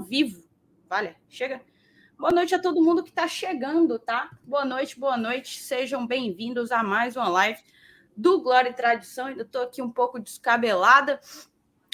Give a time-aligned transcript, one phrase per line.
[0.00, 0.42] vivo.
[0.88, 1.60] Vale, chega.
[2.18, 4.30] Boa noite a todo mundo que está chegando, tá?
[4.42, 5.60] Boa noite, boa noite.
[5.60, 7.60] Sejam bem-vindos a mais uma live
[8.16, 9.26] do Glória e Tradição.
[9.26, 11.20] Ainda estou aqui um pouco descabelada.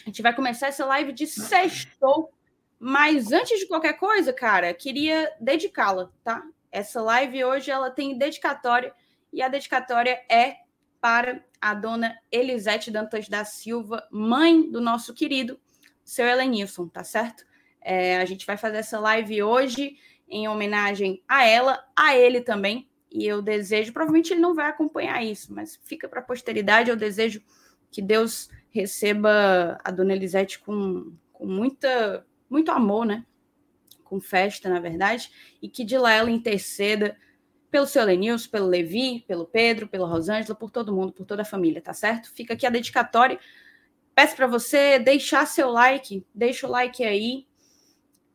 [0.02, 2.32] A gente vai começar essa live de sextou.
[2.78, 6.42] Mas antes de qualquer coisa, cara, queria dedicá-la, tá?
[6.70, 8.92] Essa live hoje ela tem dedicatória
[9.32, 10.56] e a dedicatória é
[11.00, 15.58] para a dona Elisete Dantas da Silva, mãe do nosso querido
[16.04, 17.45] seu Helenilson, tá certo?
[17.88, 19.96] É, a gente vai fazer essa live hoje
[20.28, 22.88] em homenagem a ela, a ele também.
[23.08, 26.90] E eu desejo, provavelmente ele não vai acompanhar isso, mas fica para a posteridade.
[26.90, 27.40] Eu desejo
[27.88, 33.24] que Deus receba a dona Elisete com, com muita, muito amor, né?
[34.02, 35.30] Com festa, na verdade,
[35.62, 37.16] e que de lá ela interceda
[37.70, 41.44] pelo seu Lenilson, pelo Levi, pelo Pedro, pela Rosângela, por todo mundo, por toda a
[41.44, 42.32] família, tá certo?
[42.32, 43.38] Fica aqui a dedicatória.
[44.12, 47.46] Peço para você deixar seu like, deixa o like aí.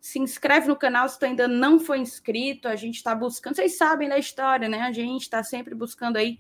[0.02, 2.68] Se inscreve no canal se tu ainda não foi inscrito.
[2.68, 4.82] A gente está buscando, vocês sabem da história, né?
[4.82, 6.40] A gente está sempre buscando aí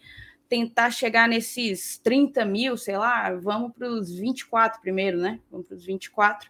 [0.49, 5.39] tentar chegar nesses 30 mil, sei lá, vamos para os 24 primeiro, né?
[5.49, 6.49] Vamos para os 24.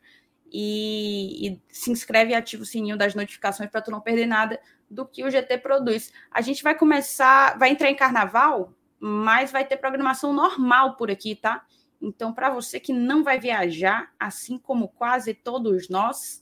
[0.51, 4.59] E, e, se inscreve e ativa o sininho das notificações para tu não perder nada
[4.89, 6.11] do que o GT produz.
[6.31, 11.35] A gente vai começar, vai entrar em carnaval, mas vai ter programação normal por aqui,
[11.35, 11.65] tá?
[12.01, 16.40] Então, para você que não vai viajar, assim como quase todos nós,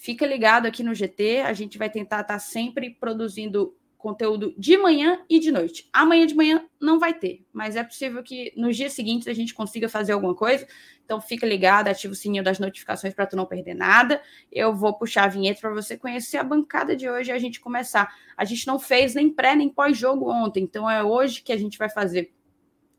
[0.00, 1.40] fica ligado aqui no GT.
[1.40, 5.86] A gente vai tentar estar tá sempre produzindo conteúdo de manhã e de noite.
[5.92, 9.52] Amanhã de manhã não vai ter, mas é possível que nos dias seguintes a gente
[9.52, 10.66] consiga fazer alguma coisa.
[11.04, 14.22] Então fica ligado, ativa o sininho das notificações para tu não perder nada.
[14.50, 17.60] Eu vou puxar a vinheta para você conhecer a bancada de hoje e a gente
[17.60, 18.10] começar.
[18.38, 21.76] A gente não fez nem pré nem pós-jogo ontem, então é hoje que a gente
[21.76, 22.32] vai fazer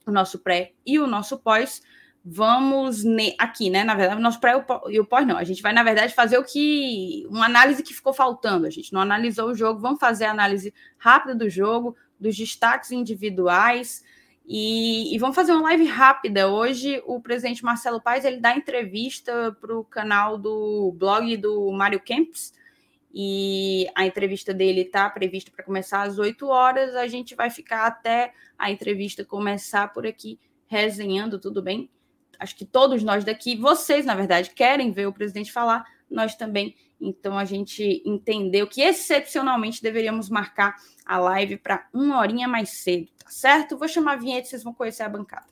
[0.05, 1.81] o nosso pré e o nosso pós
[2.23, 3.03] vamos
[3.37, 3.83] aqui, né?
[3.83, 4.53] Na verdade, nosso pré
[4.89, 5.37] e o pós não.
[5.37, 7.25] A gente vai, na verdade, fazer o que.
[7.29, 8.67] uma análise que ficou faltando.
[8.67, 12.91] A gente não analisou o jogo, vamos fazer a análise rápida do jogo, dos destaques
[12.91, 14.03] individuais.
[14.45, 16.49] E, e vamos fazer uma live rápida.
[16.49, 21.99] Hoje, o presidente Marcelo Paes ele dá entrevista para o canal do blog do Mário
[21.99, 22.53] Kempis.
[23.13, 26.95] E a entrevista dele está prevista para começar às 8 horas.
[26.95, 31.89] A gente vai ficar até a entrevista começar por aqui, resenhando, tudo bem?
[32.41, 36.75] Acho que todos nós daqui, vocês, na verdade, querem ver o presidente falar, nós também.
[36.99, 40.75] Então, a gente entendeu que excepcionalmente deveríamos marcar
[41.05, 43.77] a live para uma horinha mais cedo, tá certo?
[43.77, 45.45] Vou chamar a vinheta e vocês vão conhecer a bancada.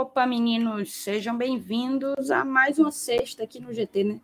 [0.00, 4.20] Opa, meninos, sejam bem-vindos a mais uma sexta aqui no GT, né?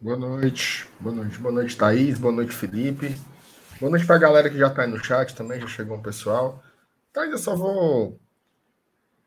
[0.00, 3.16] Boa noite, boa noite, boa noite, Thaís, boa noite, Felipe.
[3.80, 6.00] Boa noite para a galera que já está aí no chat também, já chegou um
[6.00, 6.62] pessoal.
[7.12, 8.20] Thaís, eu só vou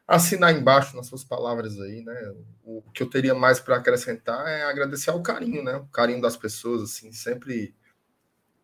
[0.08, 2.34] assinar embaixo nas suas palavras aí, né?
[2.64, 5.76] O que eu teria mais para acrescentar é agradecer ao carinho, né?
[5.76, 7.76] O carinho das pessoas, assim, sempre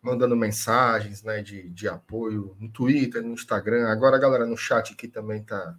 [0.00, 3.86] mandando mensagens, né, de, de apoio no Twitter, no Instagram.
[3.88, 5.76] Agora a galera no chat aqui também tá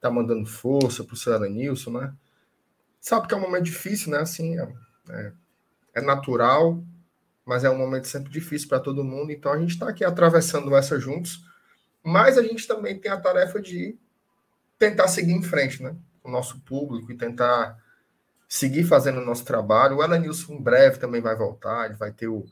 [0.00, 2.14] tá mandando força pro Ceará Nilson, né?
[3.00, 4.18] Sabe que é um momento difícil, né?
[4.18, 4.72] Assim, é,
[5.10, 5.32] é,
[5.94, 6.82] é natural,
[7.44, 9.30] mas é um momento sempre difícil para todo mundo.
[9.30, 11.44] Então a gente está aqui atravessando essa juntos,
[12.02, 13.96] mas a gente também tem a tarefa de
[14.78, 15.94] tentar seguir em frente, né?
[16.22, 17.78] O nosso público e tentar
[18.48, 19.96] seguir fazendo o nosso trabalho.
[19.96, 22.44] O Elenilson em breve também vai voltar, ele vai ter o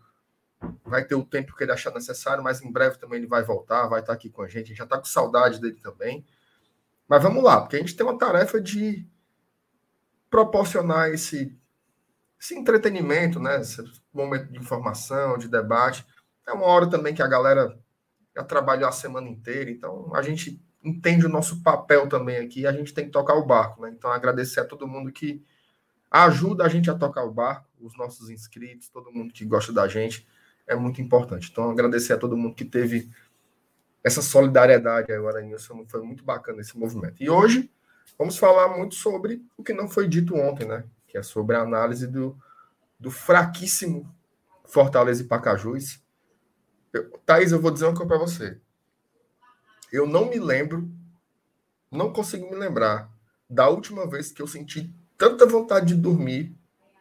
[0.84, 3.86] vai ter o tempo que ele achar necessário, mas em breve também ele vai voltar,
[3.86, 4.64] vai estar aqui com a gente.
[4.64, 6.24] A gente já está com saudade dele também.
[7.08, 9.06] Mas vamos lá, porque a gente tem uma tarefa de
[10.30, 11.56] proporcionar esse,
[12.40, 13.60] esse entretenimento, né?
[13.60, 16.04] Esse momento de informação, de debate.
[16.46, 17.78] É uma hora também que a galera
[18.34, 22.72] já trabalhou a semana inteira, então a gente entende o nosso papel também aqui, a
[22.72, 23.94] gente tem que tocar o barco, né?
[23.96, 25.42] Então agradecer a todo mundo que
[26.10, 29.88] ajuda a gente a tocar o barco, os nossos inscritos, todo mundo que gosta da
[29.88, 30.26] gente,
[30.66, 31.48] é muito importante.
[31.50, 33.10] Então agradecer a todo mundo que teve
[34.04, 37.22] essa solidariedade aí, o Aranilson foi muito bacana esse movimento.
[37.22, 37.72] E hoje
[38.18, 40.84] vamos falar muito sobre o que não foi dito ontem, né?
[41.08, 42.38] Que é sobre a análise do,
[43.00, 44.14] do fraquíssimo
[44.66, 46.02] Fortaleza e Pacajus.
[46.92, 48.60] Eu, Thaís, eu vou dizer uma coisa para você.
[49.90, 50.86] Eu não me lembro,
[51.90, 53.10] não consigo me lembrar
[53.48, 56.54] da última vez que eu senti tanta vontade de dormir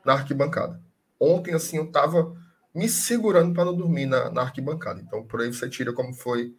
[0.06, 0.82] na arquibancada.
[1.20, 2.34] Ontem, assim, eu tava
[2.74, 5.02] me segurando para não dormir na, na arquibancada.
[5.02, 6.56] Então, por aí você tira como foi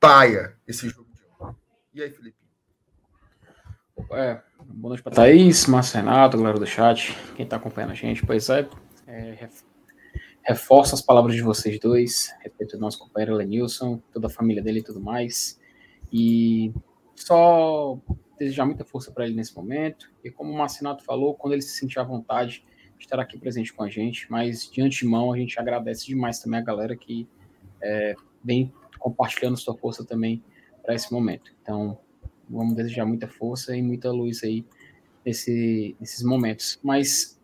[0.00, 1.60] paia esse jogo de ontem.
[1.94, 2.36] E aí, Felipe?
[4.12, 8.24] É, boa noite para Thaís, Márcio Renato, galera do chat, quem está acompanhando a gente.
[8.24, 8.68] Pois é,
[9.06, 9.48] é
[10.44, 14.78] reforço as palavras de vocês dois, respeito ao nosso companheiro Lenilson, toda a família dele
[14.80, 15.60] e tudo mais.
[16.12, 16.72] E
[17.14, 17.98] só
[18.38, 20.10] desejar muita força para ele nesse momento.
[20.24, 22.64] E como o Marcinato falou, quando ele se sentir à vontade,
[22.98, 24.30] estará aqui presente com a gente.
[24.30, 27.28] Mas de antemão, a gente agradece demais também a galera que
[27.82, 30.42] é, vem compartilhando sua força também
[30.82, 31.52] para esse momento.
[31.62, 31.98] Então,
[32.48, 34.64] vamos desejar muita força e muita luz aí
[35.24, 36.78] nesse, nesses momentos.
[36.82, 37.38] Mas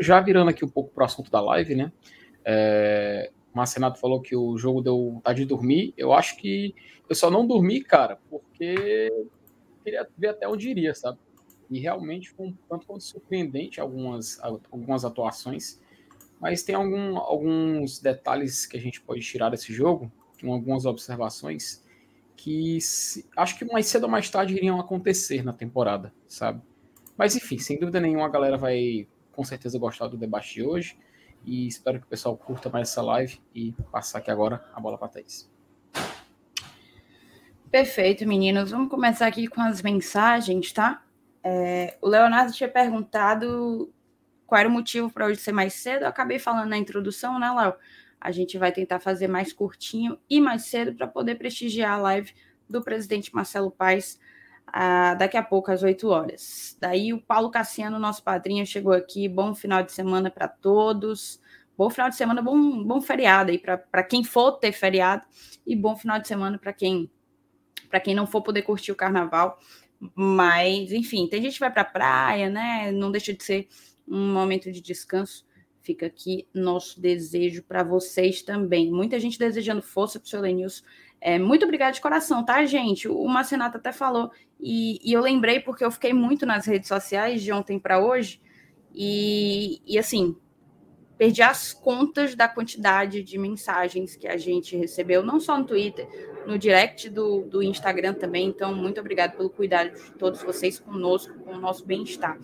[0.00, 1.92] já virando aqui um pouco para o assunto da live, né?
[2.44, 5.94] É, o Marcenato falou que o jogo deu vontade de dormir.
[5.96, 6.74] Eu acho que
[7.08, 9.10] eu só não dormi, cara, porque
[9.82, 11.18] queria ver até onde iria, sabe?
[11.70, 15.80] E realmente foi um tanto quanto surpreendente algumas, algumas atuações.
[16.40, 20.10] Mas tem algum, alguns detalhes que a gente pode tirar desse jogo,
[20.46, 21.84] algumas observações
[22.36, 26.62] que se, acho que mais cedo ou mais tarde iriam acontecer na temporada, sabe?
[27.16, 30.98] Mas enfim, sem dúvida nenhuma a galera vai com certeza gostar do debate de hoje
[31.44, 34.96] e espero que o pessoal curta mais essa live e passar aqui agora a bola
[34.96, 35.50] para Thaís.
[37.70, 38.70] Perfeito, meninos.
[38.70, 41.02] Vamos começar aqui com as mensagens, tá?
[41.42, 43.92] É, o Leonardo tinha perguntado
[44.46, 46.02] qual era o motivo para hoje ser mais cedo.
[46.02, 47.74] Eu acabei falando na introdução, né, Léo?
[48.20, 52.32] A gente vai tentar fazer mais curtinho e mais cedo para poder prestigiar a live
[52.68, 54.18] do presidente Marcelo Paes
[54.66, 56.76] ah, daqui a pouco, às 8 horas.
[56.80, 59.28] Daí o Paulo Cassiano, nosso padrinho, chegou aqui.
[59.28, 61.40] Bom final de semana para todos.
[61.76, 65.22] Bom final de semana, bom, bom feriado aí para quem for ter feriado.
[65.66, 67.10] E bom final de semana para quem
[67.88, 69.58] para quem não for poder curtir o carnaval.
[70.14, 72.92] Mas, enfim, tem gente que vai para a praia, né?
[72.92, 73.68] Não deixa de ser
[74.06, 75.46] um momento de descanso.
[75.88, 78.92] Fica aqui nosso desejo para vocês também.
[78.92, 80.84] Muita gente desejando força para o seu Lenilson.
[81.18, 83.08] É, muito obrigada de coração, tá, gente?
[83.08, 84.30] O Marcenato até falou,
[84.60, 88.38] e, e, eu lembrei porque eu fiquei muito nas redes sociais de ontem para hoje,
[88.94, 90.36] e, e assim,
[91.16, 96.06] perdi as contas da quantidade de mensagens que a gente recebeu, não só no Twitter,
[96.46, 98.46] no direct do, do Instagram também.
[98.46, 102.38] Então, muito obrigado pelo cuidado de todos vocês conosco, com o nosso bem-estar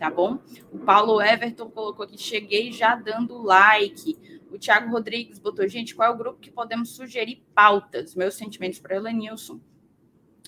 [0.00, 0.38] tá bom?
[0.72, 4.16] O Paulo Everton colocou aqui, cheguei já dando like.
[4.50, 8.14] O Thiago Rodrigues botou, gente, qual é o grupo que podemos sugerir pautas?
[8.14, 9.60] Meus sentimentos para Elenilson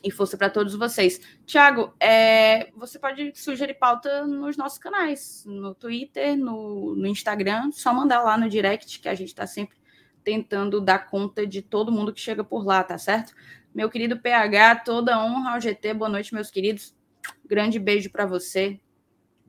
[0.02, 1.20] e força para todos vocês.
[1.44, 7.92] Tiago, é, você pode sugerir pauta nos nossos canais, no Twitter, no, no Instagram, só
[7.92, 9.76] mandar lá no direct, que a gente está sempre
[10.24, 13.34] tentando dar conta de todo mundo que chega por lá, tá certo?
[13.74, 16.96] Meu querido PH, toda honra ao GT, boa noite, meus queridos.
[17.44, 18.80] Grande beijo para você.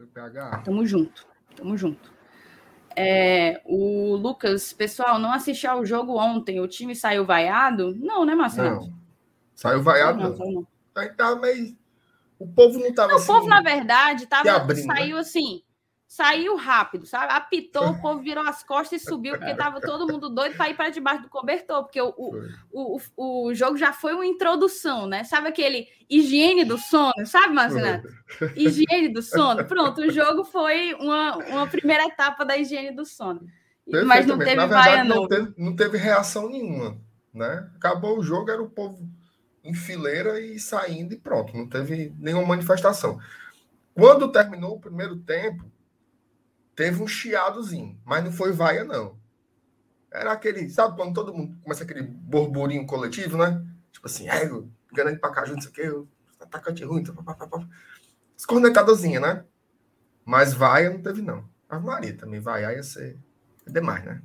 [0.04, 0.64] Meu PH.
[0.66, 2.12] Tamo junto, tamo junto.
[2.96, 6.60] É, o Lucas, pessoal, não assisti ao jogo ontem.
[6.60, 7.96] O time saiu vaiado?
[7.96, 8.82] Não, né, Marcelo?
[8.82, 8.94] Não.
[9.56, 10.36] Saiu vaiado, não.
[10.36, 10.52] não.
[10.52, 10.68] não.
[11.16, 11.76] Tava meio.
[12.38, 13.16] O povo não tava.
[13.16, 14.96] assim, o povo, na verdade, tava, abrindo, né?
[14.96, 15.22] saiu né?
[15.22, 15.64] assim
[16.14, 17.34] saiu rápido, sabe?
[17.34, 20.76] Apitou, o povo virou as costas e subiu, porque tava todo mundo doido para ir
[20.76, 22.14] para debaixo do cobertor, porque o,
[22.72, 25.24] o, o, o, jogo já foi uma introdução, né?
[25.24, 28.04] Sabe aquele higiene do sono, sabe, Marcelo?
[28.56, 29.66] Higiene do sono.
[29.66, 33.42] Pronto, o jogo foi uma, uma primeira etapa da higiene do sono.
[34.06, 35.16] Mas não teve Na verdade, não.
[35.16, 36.96] Não teve, não teve reação nenhuma,
[37.34, 37.68] né?
[37.76, 39.00] Acabou o jogo, era o povo
[39.64, 43.20] em fileira e saindo e pronto, não teve nenhuma manifestação.
[43.96, 45.73] Quando terminou o primeiro tempo,
[46.76, 49.18] teve um chiadozinho, mas não foi vaia, não.
[50.12, 53.66] Era aquele, sabe quando todo mundo começa aquele burburinho coletivo, né?
[53.92, 54.48] Tipo assim, é,
[54.92, 55.82] ganhando pra cá junto, isso aqui,
[56.40, 57.04] atacante ruim,
[58.38, 59.46] escornetadozinha, né?
[60.24, 61.48] Mas vaia não teve, não.
[61.68, 63.18] A Maria também, vaia ia ser
[63.68, 64.22] demais, né?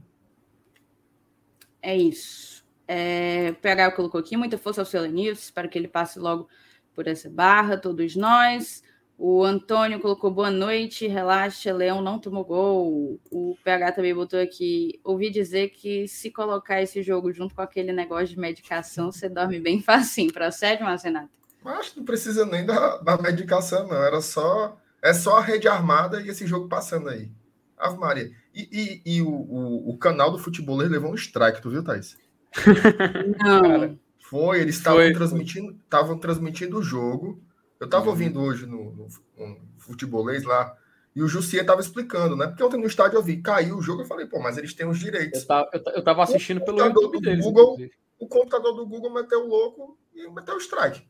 [1.80, 2.66] É isso.
[2.86, 6.48] É, o PH colocou aqui, muita força ao seu Lenilson, espero que ele passe logo
[6.94, 8.82] por essa barra, todos nós.
[9.20, 13.20] O Antônio colocou boa noite, relaxa, Leão não tomou gol.
[13.32, 15.00] O PH também botou aqui.
[15.02, 19.58] Ouvi dizer que se colocar esse jogo junto com aquele negócio de medicação, você dorme
[19.58, 20.32] bem facinho.
[20.32, 21.30] Procede, Marcenato?
[21.64, 23.96] Acho que não precisa nem da, da medicação, não.
[23.96, 24.78] Era só.
[25.02, 27.28] É só a rede armada e esse jogo passando aí.
[27.76, 28.30] Ave Maria.
[28.54, 28.68] E,
[29.04, 32.16] e, e o, o, o, canal do futebol levou um strike, tu viu, Thaís?
[33.44, 33.62] Não.
[33.62, 37.40] Cara, foi, eles estavam transmitindo, estavam transmitindo o jogo
[37.80, 38.11] eu estava uhum.
[38.11, 40.76] ouvindo hoje no, no, no, futebolês lá,
[41.14, 42.47] e o Jussier estava explicando, né?
[42.47, 44.87] Porque ontem no estádio eu vi, caiu o jogo, eu falei, pô, mas eles têm
[44.87, 45.47] os direitos.
[45.73, 47.44] Eu estava assistindo pelo YouTube deles.
[47.44, 47.76] Google,
[48.18, 51.06] o computador do Google meteu o louco e meteu o strike.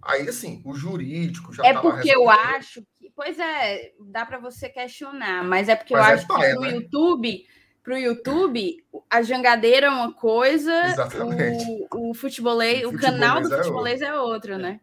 [0.00, 3.10] Aí, assim, o jurídico já É porque eu acho que.
[3.16, 6.60] Pois é, dá para você questionar, mas é porque mas eu é acho que no
[6.60, 6.70] né?
[6.72, 7.46] YouTube
[7.84, 11.86] para o YouTube, a jangadeira é uma coisa, Exatamente.
[11.92, 14.80] o, o futebolês, o, o canal do futebolês é, é outro, né?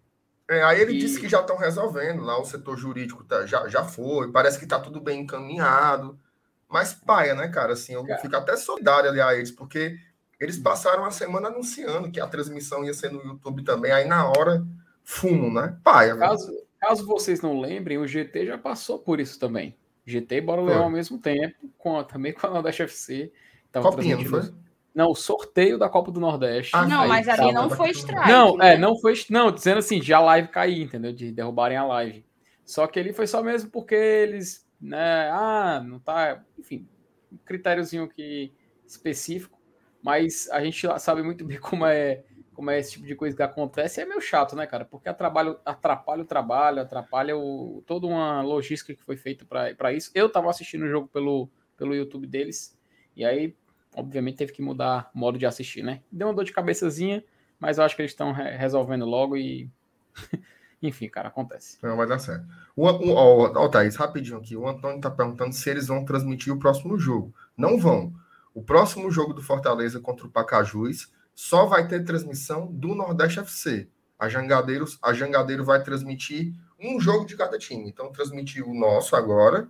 [0.52, 0.98] É, aí ele e...
[0.98, 4.66] disse que já estão resolvendo lá, o setor jurídico tá, já, já foi, parece que
[4.66, 6.20] está tudo bem encaminhado.
[6.68, 7.72] Mas paia, né, cara?
[7.72, 8.20] Assim, eu cara.
[8.20, 9.98] fico até solidário ali a eles, porque
[10.38, 14.28] eles passaram a semana anunciando que a transmissão ia ser no YouTube também, aí na
[14.28, 14.66] hora,
[15.06, 15.78] fumo, né?
[15.86, 16.18] Paia.
[16.18, 19.74] Caso, caso vocês não lembrem, o GT já passou por isso também.
[20.06, 23.32] GT e Bora Leão ao mesmo tempo, com, também com a Nordeste FC.
[23.72, 24.54] Copinha, não foi?
[24.94, 26.72] Não, o sorteio da Copa do Nordeste.
[26.76, 28.28] Ah, não, mas ali não foi strike.
[28.28, 28.74] Não, né?
[28.74, 29.14] é, não foi.
[29.30, 31.14] Não, dizendo assim, de a live cair, entendeu?
[31.14, 32.26] De derrubarem a live.
[32.66, 35.30] Só que ele foi só mesmo porque eles, né?
[35.32, 36.44] Ah, não tá.
[36.60, 36.88] Enfim,
[37.32, 38.52] um critériozinho que
[38.86, 39.60] específico.
[40.04, 43.44] Mas a gente sabe muito bem como é, como é esse tipo de coisa que
[43.44, 44.02] acontece.
[44.02, 44.84] E é meio chato, né, cara?
[44.84, 50.12] Porque atrapalha, atrapalha o trabalho, atrapalha o, toda uma logística que foi feita para isso.
[50.14, 52.78] Eu tava assistindo o jogo pelo, pelo YouTube deles.
[53.16, 53.56] E aí
[53.96, 56.02] obviamente teve que mudar o modo de assistir, né?
[56.12, 57.24] Deu uma dor de cabeçazinha,
[57.60, 59.70] mas eu acho que eles estão re resolvendo logo e.
[60.82, 61.78] Enfim, cara, acontece.
[61.84, 62.44] Não, vai dar certo.
[62.76, 64.58] O, o, ó, ó, Thaís, rapidinho aqui.
[64.58, 67.32] O Antônio tá perguntando se eles vão transmitir o próximo jogo.
[67.56, 68.12] Não vão.
[68.52, 73.88] O próximo jogo do Fortaleza contra o Pacajus só vai ter transmissão do Nordeste FC.
[74.18, 77.88] A Jangadeiros, a Jangadeiro vai transmitir um jogo de cada time.
[77.88, 79.70] Então, transmitir o nosso agora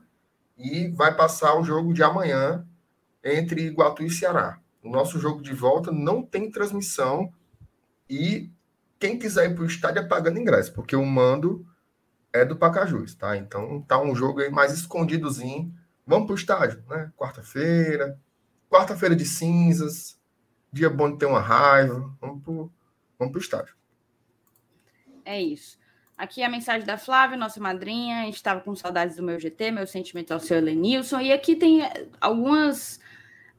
[0.57, 2.65] e vai passar o jogo de amanhã
[3.23, 4.59] entre Iguatu e Ceará.
[4.83, 7.31] O nosso jogo de volta não tem transmissão
[8.09, 8.49] e
[8.99, 11.65] quem quiser ir para o estádio é pagando ingresso, porque o mando
[12.33, 13.35] é do Pacajus, tá?
[13.37, 15.73] Então tá um jogo aí mais escondidozinho.
[16.05, 17.11] Vamos para o estádio, né?
[17.17, 18.19] Quarta-feira,
[18.69, 20.19] quarta-feira de cinzas,
[20.71, 22.15] dia bom de ter uma raiva.
[22.19, 22.53] Vamos para
[23.19, 23.75] vamos o estádio.
[25.25, 25.79] É isso.
[26.17, 28.29] Aqui a mensagem da Flávia, nossa madrinha.
[28.29, 31.19] Estava com saudades do meu GT, meu sentimento ao seu Elenilson.
[31.19, 31.81] E aqui tem
[32.19, 32.99] algumas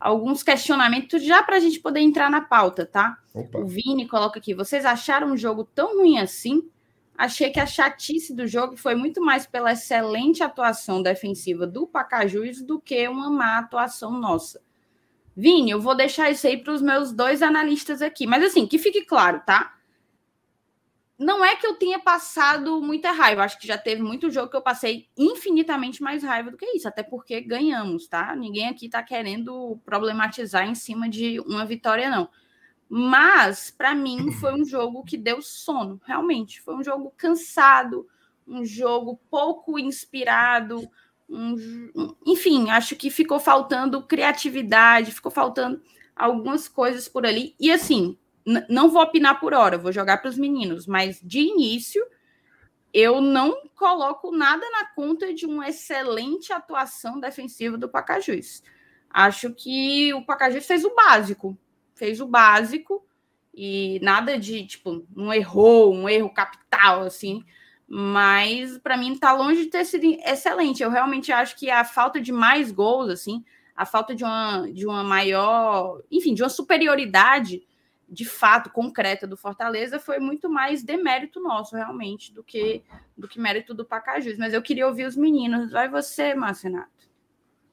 [0.03, 3.19] alguns questionamentos já para a gente poder entrar na pauta, tá?
[3.33, 3.59] Opa.
[3.59, 6.69] O Vini coloca aqui: vocês acharam um jogo tão ruim assim?
[7.17, 12.63] Achei que a chatice do jogo foi muito mais pela excelente atuação defensiva do Pacajus
[12.63, 14.61] do que uma má atuação nossa.
[15.37, 18.27] Vini, eu vou deixar isso aí para os meus dois analistas aqui.
[18.27, 19.75] Mas assim, que fique claro, tá?
[21.23, 24.57] Não é que eu tenha passado muita raiva, acho que já teve muito jogo que
[24.57, 28.35] eu passei infinitamente mais raiva do que isso, até porque ganhamos, tá?
[28.35, 32.29] Ninguém aqui tá querendo problematizar em cima de uma vitória, não.
[32.89, 36.61] Mas, para mim, foi um jogo que deu sono, realmente.
[36.61, 38.07] Foi um jogo cansado,
[38.47, 40.87] um jogo pouco inspirado,
[41.29, 41.57] um...
[42.27, 45.81] enfim, acho que ficou faltando criatividade, ficou faltando
[46.15, 47.55] algumas coisas por ali.
[47.59, 48.19] E assim,
[48.69, 52.05] não vou opinar por hora, vou jogar para os meninos, mas de início
[52.93, 58.63] eu não coloco nada na conta de uma excelente atuação defensiva do Pacajus.
[59.09, 61.57] Acho que o Pacajus fez o básico,
[61.95, 63.05] fez o básico
[63.55, 67.45] e nada de tipo, não errou, um erro capital assim,
[67.87, 70.83] mas para mim está longe de ter sido excelente.
[70.83, 73.45] Eu realmente acho que a falta de mais gols assim,
[73.75, 77.63] a falta de uma de uma maior, enfim, de uma superioridade
[78.13, 82.85] de fato concreta do Fortaleza foi muito mais demérito nosso, realmente, do que
[83.17, 84.37] do que mérito do Pacajus.
[84.37, 85.73] Mas eu queria ouvir os meninos.
[85.73, 86.91] Vai você, Márcio Renato.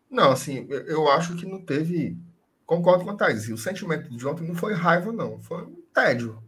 [0.10, 2.18] Não, assim, eu acho que não teve.
[2.66, 3.50] Concordo com a Thais.
[3.50, 5.42] O sentimento de ontem não foi raiva, não.
[5.42, 6.42] Foi um tédio.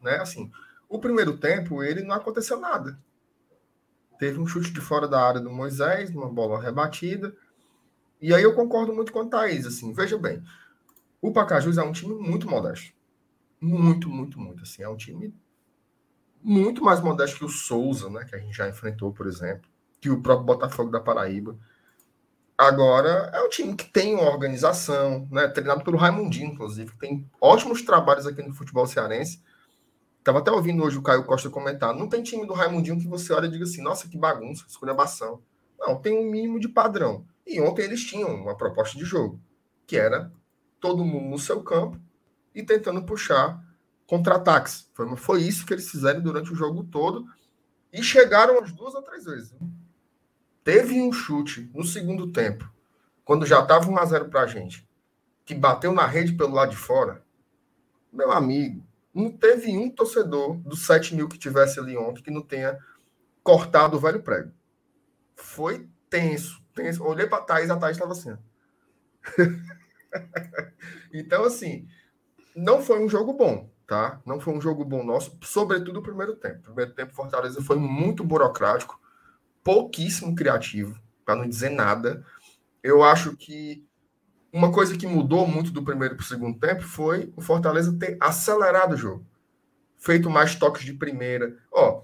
[0.00, 0.16] Né?
[0.18, 0.52] Assim,
[0.88, 2.96] o primeiro tempo, ele não aconteceu nada.
[4.16, 7.34] Teve um chute de fora da área do Moisés, uma bola rebatida.
[8.20, 9.66] E aí eu concordo muito com a Thaís.
[9.66, 10.40] Assim, veja bem,
[11.20, 12.94] o Pacajus é um time muito modesto
[13.64, 14.62] muito, muito, muito.
[14.62, 15.34] Assim, é um time
[16.42, 18.24] muito mais modesto que o Souza, né?
[18.24, 19.68] Que a gente já enfrentou, por exemplo,
[20.00, 21.56] que o próprio Botafogo da Paraíba.
[22.56, 25.48] Agora, é um time que tem uma organização, né?
[25.48, 29.42] Treinado pelo Raimundinho, inclusive, que tem ótimos trabalhos aqui no futebol cearense.
[30.18, 31.94] Estava até ouvindo hoje o Caio Costa comentar.
[31.94, 35.42] Não tem time do Raimundinho que você olha e diga assim, nossa, que bagunça, escolhabação.
[35.78, 37.26] Não, tem um mínimo de padrão.
[37.46, 39.40] E ontem eles tinham uma proposta de jogo,
[39.86, 40.32] que era
[40.80, 41.98] todo mundo no seu campo,
[42.54, 43.62] e tentando puxar
[44.06, 44.88] contra-ataques.
[44.94, 47.26] Foi, foi isso que eles fizeram durante o jogo todo
[47.92, 49.54] e chegaram as duas ou três vezes.
[50.62, 52.70] Teve um chute no segundo tempo,
[53.24, 54.88] quando já estava 1 a 0 para a gente,
[55.44, 57.22] que bateu na rede pelo lado de fora.
[58.12, 62.42] Meu amigo, não teve um torcedor dos 7 mil que tivesse ali ontem que não
[62.42, 62.78] tenha
[63.42, 64.50] cortado o velho prego.
[65.36, 67.04] Foi tenso, tenso.
[67.04, 68.36] Olhei para a Thaís, a Thaís estava assim.
[71.12, 71.86] então, assim,
[72.54, 74.20] não foi um jogo bom, tá?
[74.24, 76.58] Não foi um jogo bom nosso, sobretudo o primeiro tempo.
[76.58, 79.00] O primeiro tempo, Fortaleza foi muito burocrático,
[79.62, 82.24] pouquíssimo criativo, para não dizer nada.
[82.82, 83.84] Eu acho que
[84.52, 88.16] uma coisa que mudou muito do primeiro para o segundo tempo foi o Fortaleza ter
[88.20, 89.26] acelerado o jogo,
[89.98, 91.56] feito mais toques de primeira.
[91.72, 92.02] Ó,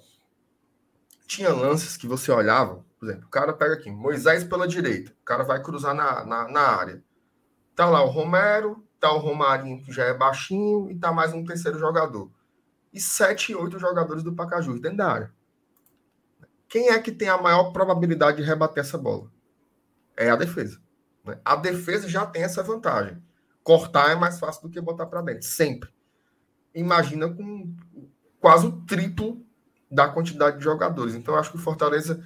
[1.27, 5.25] tinha lances que você olhava, por exemplo, o cara pega aqui, Moisés pela direita, o
[5.25, 7.03] cara vai cruzar na, na, na área.
[7.81, 11.43] Tá lá o Romero, tá o Romarinho, que já é baixinho, e tá mais um
[11.43, 12.31] terceiro jogador.
[12.93, 15.33] E sete, oito jogadores do Pacajus dentro da área.
[16.69, 19.33] Quem é que tem a maior probabilidade de rebater essa bola?
[20.15, 20.79] É a defesa.
[21.25, 21.41] Né?
[21.43, 23.17] A defesa já tem essa vantagem.
[23.65, 25.89] Cortar é mais fácil do que botar para dentro, sempre.
[26.75, 27.75] Imagina com
[28.39, 29.43] quase o triplo
[29.91, 31.15] da quantidade de jogadores.
[31.15, 32.23] Então, acho que o Fortaleza,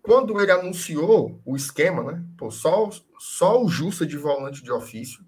[0.00, 2.24] quando ele anunciou o esquema, né?
[2.38, 2.88] Pô, só,
[3.24, 5.24] só o Justa de volante de ofício.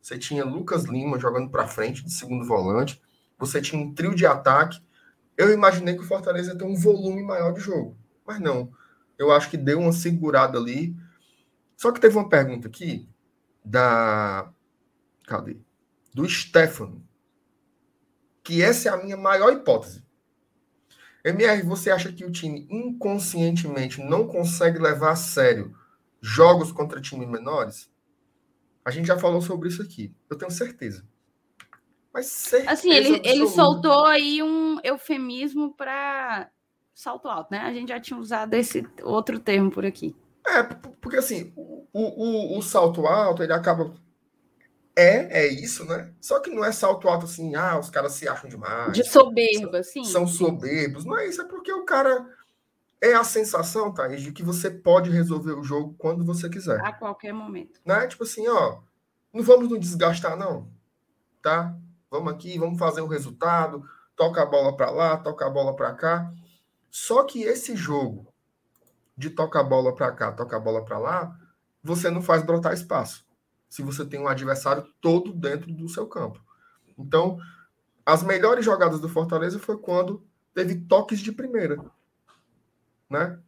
[0.00, 3.02] Você tinha Lucas Lima jogando para frente de segundo volante.
[3.38, 4.82] Você tinha um trio de ataque.
[5.36, 7.98] Eu imaginei que o Fortaleza ia ter um volume maior de jogo.
[8.26, 8.72] Mas não.
[9.18, 10.96] Eu acho que deu uma segurada ali.
[11.76, 13.06] Só que teve uma pergunta aqui
[13.62, 14.50] da.
[15.26, 15.58] Cadê?
[16.14, 17.06] Do Stefano.
[18.42, 20.02] Que essa é a minha maior hipótese.
[21.22, 25.76] MR, você acha que o time inconscientemente não consegue levar a sério
[26.20, 27.90] jogos contra times menores?
[28.84, 30.14] A gente já falou sobre isso aqui.
[30.30, 31.06] Eu tenho certeza.
[32.12, 36.50] Mas certeza Assim, ele, ele soltou aí um eufemismo para
[36.94, 37.58] salto alto, né?
[37.58, 40.16] A gente já tinha usado esse outro termo por aqui.
[40.46, 40.62] É,
[41.00, 43.94] porque assim, o, o, o salto alto, ele acaba.
[44.96, 46.12] É, é isso, né?
[46.20, 48.92] Só que não é salto alto assim, ah, os caras se acham demais.
[48.92, 50.02] De soberba, sim.
[50.02, 51.04] São soberbos.
[51.04, 52.26] Não é isso, é porque o cara.
[53.00, 56.80] É a sensação, Thaís, de que você pode resolver o jogo quando você quiser.
[56.80, 57.80] A qualquer momento.
[57.84, 58.06] Né?
[58.08, 58.80] Tipo assim, ó,
[59.32, 60.68] não vamos nos desgastar, não.
[61.40, 61.76] Tá?
[62.10, 63.84] Vamos aqui, vamos fazer o resultado,
[64.16, 66.30] toca a bola para lá, toca a bola para cá.
[66.90, 68.32] Só que esse jogo
[69.16, 71.38] de toca a bola para cá, toca a bola para lá,
[71.82, 73.24] você não faz brotar espaço.
[73.68, 76.40] Se você tem um adversário todo dentro do seu campo.
[76.96, 77.38] Então,
[78.04, 81.78] as melhores jogadas do Fortaleza foi quando teve toques de primeira.
[83.08, 83.38] Né?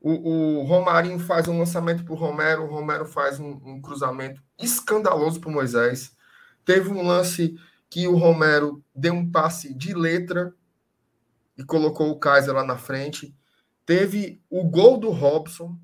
[0.00, 4.42] O, o Romarinho faz um lançamento para o Romero, o Romero faz um, um cruzamento
[4.58, 6.16] escandaloso para Moisés.
[6.64, 7.58] Teve um lance
[7.90, 10.54] que o Romero deu um passe de letra
[11.56, 13.34] e colocou o Kaiser lá na frente.
[13.84, 15.76] Teve o gol do Robson,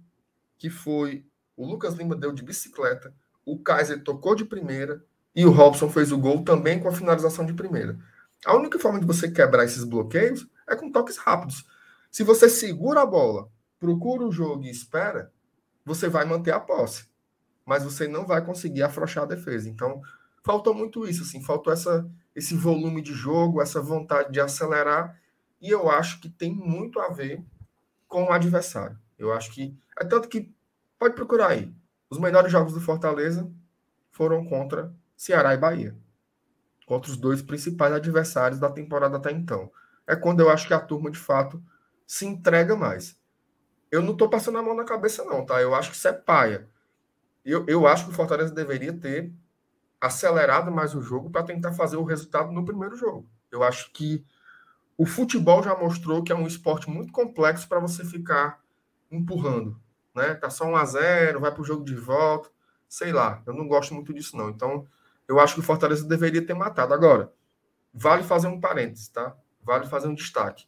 [0.59, 5.51] que foi o Lucas Lima deu de bicicleta, o Kaiser tocou de primeira e o
[5.51, 7.99] Robson fez o gol também com a finalização de primeira.
[8.45, 11.65] A única forma de você quebrar esses bloqueios é com toques rápidos.
[12.15, 15.33] Se você segura a bola, procura o jogo e espera,
[15.85, 17.09] você vai manter a posse.
[17.67, 19.69] Mas você não vai conseguir afrouxar a defesa.
[19.69, 20.01] Então,
[20.45, 25.21] faltou muito isso, assim, faltou essa, esse volume de jogo, essa vontade de acelerar,
[25.61, 27.43] e eu acho que tem muito a ver
[28.07, 28.97] com o adversário.
[29.19, 29.77] Eu acho que.
[29.99, 30.55] É tanto que.
[30.97, 31.75] Pode procurar aí.
[32.09, 33.51] Os melhores jogos do Fortaleza
[34.13, 35.97] foram contra Ceará e Bahia.
[36.87, 39.69] Contra os dois principais adversários da temporada até então.
[40.07, 41.61] É quando eu acho que a turma, de fato,
[42.07, 43.19] se entrega mais.
[43.91, 45.61] Eu não estou passando a mão na cabeça, não, tá?
[45.61, 46.69] Eu acho que isso é paia.
[47.45, 49.33] Eu, eu acho que o Fortaleza deveria ter
[50.01, 53.29] acelerado mais o jogo para tentar fazer o resultado no primeiro jogo.
[53.51, 54.25] Eu acho que
[54.97, 58.61] o futebol já mostrou que é um esporte muito complexo para você ficar
[59.11, 59.81] empurrando,
[60.15, 60.35] né?
[60.35, 62.51] Tá só 1 a 0, vai para o jogo de volta,
[62.89, 63.43] sei lá.
[63.47, 64.51] Eu não gosto muito disso não.
[64.51, 64.87] Então,
[65.27, 66.95] eu acho que o Fortaleza deveria ter matado.
[66.95, 67.33] Agora,
[67.93, 69.37] vale fazer um parênteses, tá?
[69.63, 70.67] Vale fazer um destaque.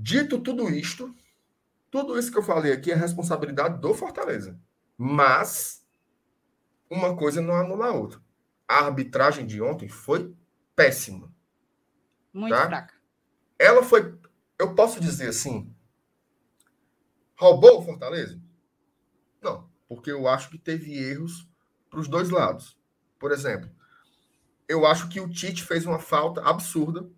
[0.00, 1.12] Dito tudo isto,
[1.90, 4.56] tudo isso que eu falei aqui é responsabilidade do Fortaleza.
[4.96, 5.84] Mas
[6.88, 8.20] uma coisa não anula a outra.
[8.68, 10.32] A arbitragem de ontem foi
[10.76, 11.34] péssima.
[12.32, 12.66] Muito tá?
[12.68, 12.94] fraca.
[13.58, 14.16] Ela foi,
[14.56, 15.74] eu posso dizer assim,
[17.36, 18.40] roubou o Fortaleza?
[19.42, 21.50] Não, porque eu acho que teve erros
[21.90, 22.78] para os dois lados.
[23.18, 23.68] Por exemplo,
[24.68, 27.10] eu acho que o Tite fez uma falta absurda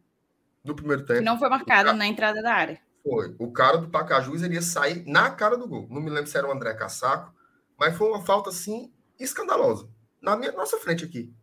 [0.64, 1.22] no primeiro tempo.
[1.22, 1.96] Não foi marcada cara...
[1.96, 2.80] na entrada da área.
[3.02, 3.34] Foi.
[3.38, 5.86] O cara do Pacajus iria sair na cara do gol.
[5.90, 7.34] Não me lembro se era o André Cassaco,
[7.78, 9.88] mas foi uma falta assim escandalosa.
[10.20, 11.34] Na minha nossa frente aqui.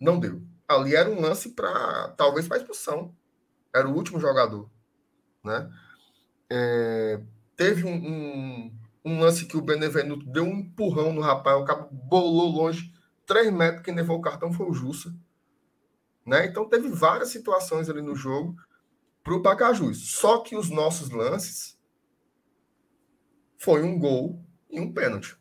[0.00, 0.42] Não deu.
[0.68, 3.14] Ali era um lance para talvez para expulsão.
[3.74, 4.70] Era o último jogador,
[5.44, 5.68] né?
[6.50, 7.20] É,
[7.56, 11.88] teve um, um, um, lance que o Benevenuto deu um empurrão no rapaz, o cabo
[11.92, 12.90] bolou longe,
[13.26, 15.14] três metros, quem levou o cartão foi o Jussa.
[16.28, 16.46] Né?
[16.46, 18.54] Então teve várias situações ali no jogo
[19.24, 20.12] para o Pacajus.
[20.12, 21.78] Só que os nossos lances
[23.56, 25.38] foi um gol e um pênalti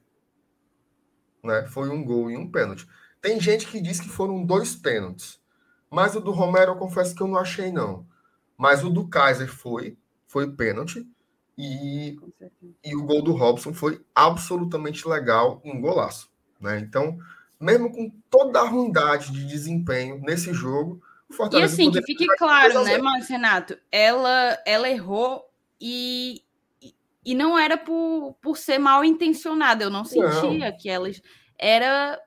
[1.47, 1.65] né?
[1.67, 2.87] Foi um gol e um pênalti.
[3.21, 5.41] Tem gente que diz que foram dois pênaltis.
[5.89, 8.05] Mas o do Romero eu confesso que eu não achei, não.
[8.57, 9.97] Mas o do Kaiser foi,
[10.27, 11.07] foi pênalti.
[11.57, 12.19] E,
[12.83, 16.29] e o gol do Robson foi absolutamente legal, um golaço.
[16.59, 16.79] Né?
[16.79, 17.17] Então,
[17.59, 21.01] mesmo com toda a ruindade de desempenho nesse jogo,
[21.51, 23.77] e assim, que fique claro, né, Marcos Renato?
[23.91, 25.43] Ela, ela errou
[25.79, 26.41] e,
[27.25, 29.83] e não era por, por ser mal intencionada.
[29.83, 30.77] Eu não sentia não.
[30.77, 31.09] que ela
[31.57, 32.17] era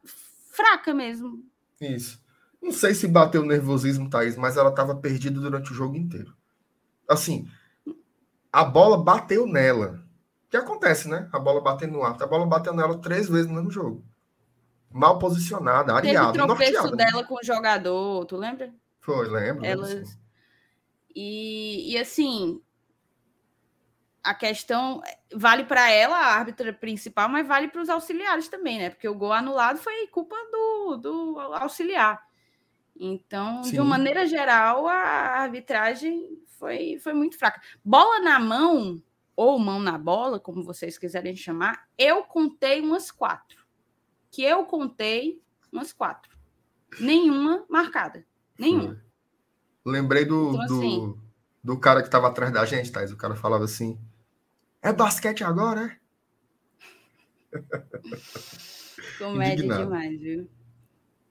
[0.52, 1.42] fraca mesmo.
[1.80, 2.20] Isso.
[2.62, 6.34] Não sei se bateu nervosismo, Thaís, mas ela estava perdida durante o jogo inteiro.
[7.08, 7.48] Assim,
[8.52, 10.04] a bola bateu nela.
[10.46, 11.26] O que acontece, né?
[11.32, 12.22] A bola batendo no ar.
[12.22, 14.04] A bola bateu nela três vezes no mesmo jogo.
[14.90, 16.32] Mal posicionada, areada.
[16.32, 17.24] Teve tropeço dela né?
[17.24, 18.72] com o jogador, tu lembra?
[19.00, 19.64] Foi, lembro.
[19.64, 20.18] Elas...
[21.14, 22.60] E, e assim,
[24.22, 25.02] a questão
[25.34, 28.90] vale para ela, a árbitra principal, mas vale para os auxiliares também, né?
[28.90, 32.20] Porque o gol anulado foi culpa do, do auxiliar.
[32.98, 33.72] Então, Sim.
[33.72, 34.94] de uma maneira geral, a
[35.40, 37.60] arbitragem foi, foi muito fraca.
[37.82, 39.02] Bola na mão,
[39.34, 43.59] ou mão na bola, como vocês quiserem chamar, eu contei umas quatro.
[44.30, 46.36] Que eu contei umas quatro.
[46.98, 48.24] Nenhuma marcada.
[48.58, 49.02] Nenhuma.
[49.84, 51.18] Lembrei do, então, assim, do,
[51.74, 53.12] do cara que estava atrás da gente, Thais.
[53.12, 53.98] O cara falava assim:
[54.82, 56.00] é basquete agora, é?
[59.18, 59.84] Comédia Indignado.
[59.84, 60.48] demais, viu?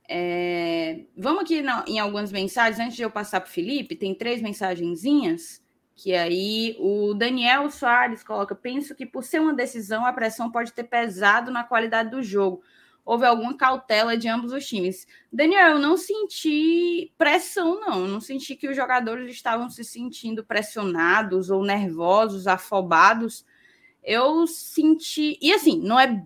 [0.08, 1.06] É...
[1.18, 5.64] Vamos aqui em algumas mensagens, antes de eu passar para o Felipe, tem três mensagenzinhas,
[5.96, 10.74] que aí o Daniel Soares coloca, penso que por ser uma decisão, a pressão pode
[10.74, 12.64] ter pesado na qualidade do jogo.
[13.10, 15.08] Houve alguma cautela de ambos os times.
[15.34, 18.02] Daniel, eu não senti pressão, não.
[18.02, 23.44] Eu não senti que os jogadores estavam se sentindo pressionados ou nervosos, afobados.
[24.04, 25.40] Eu senti.
[25.42, 26.24] E assim, não é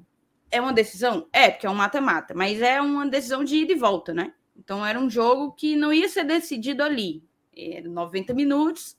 [0.51, 1.25] é uma decisão?
[1.31, 4.33] É, porque é um mata-mata, mas é uma decisão de ida e volta, né?
[4.53, 7.23] Então era um jogo que não ia ser decidido ali.
[7.55, 8.97] Era 90 minutos.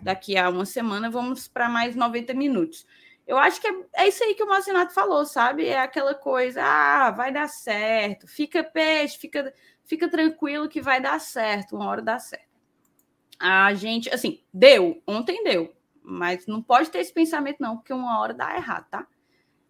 [0.00, 2.86] Daqui a uma semana vamos para mais 90 minutos.
[3.28, 5.66] Eu acho que é, é isso aí que o Marcinato falou, sabe?
[5.66, 9.52] É aquela coisa, ah, vai dar certo, fica peixe, fica,
[9.84, 12.48] fica tranquilo que vai dar certo, uma hora dá certo.
[13.38, 18.18] A gente, assim, deu, ontem deu, mas não pode ter esse pensamento, não, porque uma
[18.18, 19.06] hora dá errado, tá?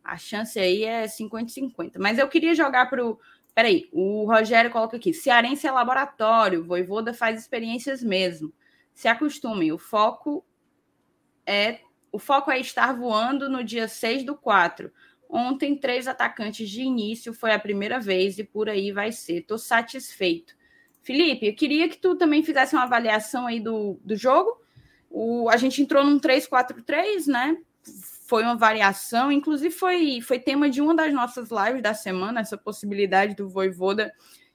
[0.05, 1.95] A chance aí é 50-50.
[1.99, 3.19] Mas eu queria jogar para o.
[3.55, 8.51] Peraí, o Rogério coloca aqui: Cearense é laboratório, Voivoda faz experiências mesmo.
[8.95, 10.47] Se acostumem, o foco
[11.45, 11.81] é
[12.13, 14.91] o foco é estar voando no dia 6 do 4.
[15.29, 19.41] Ontem, três atacantes de início, foi a primeira vez e por aí vai ser.
[19.41, 20.55] Estou satisfeito.
[21.03, 24.61] Felipe, eu queria que tu também fizesse uma avaliação aí do, do jogo.
[25.11, 27.57] O, a gente entrou num 3-4-3, né?
[28.29, 32.59] foi uma variação, inclusive foi, foi tema de uma das nossas lives da semana, essa
[32.59, 34.13] possibilidade do Voivoda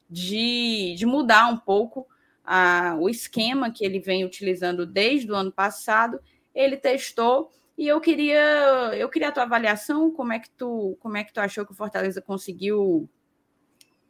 [0.07, 2.07] de, de mudar um pouco
[2.43, 6.19] a, o esquema que ele vem utilizando desde o ano passado.
[6.53, 11.17] Ele testou e eu queria eu queria a tua avaliação, como é que tu como
[11.17, 13.09] é que tu achou que o Fortaleza conseguiu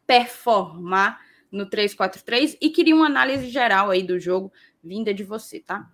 [0.05, 4.51] performar no 3-4-3 e queria uma análise geral aí do jogo
[4.83, 5.89] vinda de você, tá?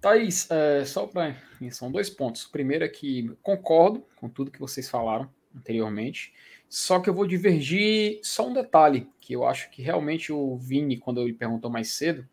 [0.00, 1.36] Thaís, é, só para.
[1.70, 2.44] São dois pontos.
[2.44, 6.32] O primeiro é que concordo com tudo que vocês falaram anteriormente,
[6.68, 10.96] só que eu vou divergir só um detalhe, que eu acho que realmente o Vini,
[10.96, 12.26] quando ele perguntou mais cedo,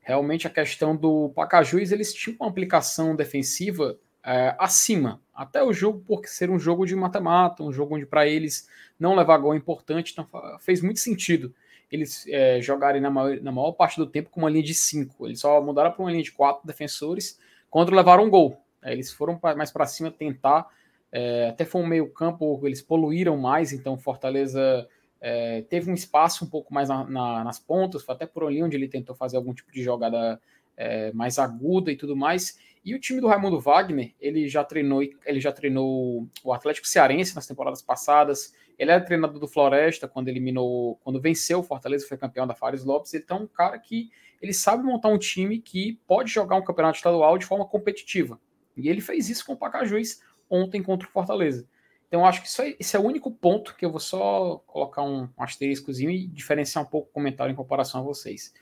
[0.00, 6.00] realmente a questão do Pacajus, eles tinham uma aplicação defensiva é, acima, até o jogo,
[6.00, 9.56] por ser um jogo de mata-mata, um jogo onde para eles não levar gol é
[9.56, 10.28] importante, então
[10.60, 11.54] fez muito sentido
[11.90, 15.26] eles é, jogarem na maior, na maior parte do tempo com uma linha de cinco.
[15.26, 18.62] Eles só mudaram para uma linha de quatro defensores quando levaram um gol.
[18.84, 20.68] eles foram pra, mais para cima tentar.
[21.10, 24.88] É, até foi um meio campo, eles poluíram mais, então Fortaleza
[25.20, 28.62] é, teve um espaço um pouco mais na, na, nas pontas, foi até por ali
[28.62, 30.40] onde ele tentou fazer algum tipo de jogada
[30.76, 32.58] é, mais aguda e tudo mais.
[32.82, 37.34] E o time do Raimundo Wagner, ele já treinou, ele já treinou o Atlético Cearense
[37.34, 42.16] nas temporadas passadas, ele era treinador do Floresta quando eliminou, quando venceu o Fortaleza, foi
[42.16, 43.12] campeão da Fares Lopes.
[43.12, 44.08] É um cara que
[44.40, 48.40] ele sabe montar um time que pode jogar um campeonato estadual de forma competitiva.
[48.74, 51.68] E ele fez isso com o Pacajus ontem contra o Fortaleza.
[52.10, 55.04] Então, acho que isso é, esse é o único ponto que eu vou só colocar
[55.04, 58.52] um, um asteriscozinho e diferenciar um pouco o comentário em comparação a vocês.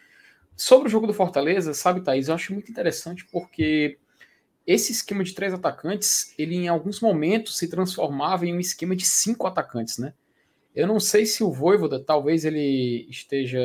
[0.55, 3.97] Sobre o jogo do Fortaleza, sabe, Thaís, eu acho muito interessante porque
[4.67, 9.07] esse esquema de três atacantes, ele em alguns momentos se transformava em um esquema de
[9.07, 10.13] cinco atacantes, né?
[10.75, 13.59] Eu não sei se o Voivoda, talvez ele esteja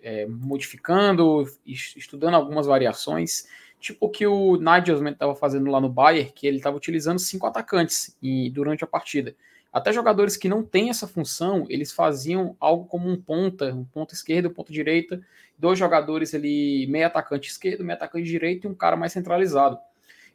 [0.00, 3.48] é, modificando, estudando algumas variações,
[3.80, 7.46] tipo o que o Nigel estava fazendo lá no Bayern, que ele estava utilizando cinco
[7.46, 9.34] atacantes e, durante a partida.
[9.72, 14.14] Até jogadores que não têm essa função, eles faziam algo como um ponta, um ponta
[14.14, 15.20] esquerda, um ponta direita,
[15.58, 19.78] dois jogadores ali, meio atacante esquerdo, meio atacante direito e um cara mais centralizado.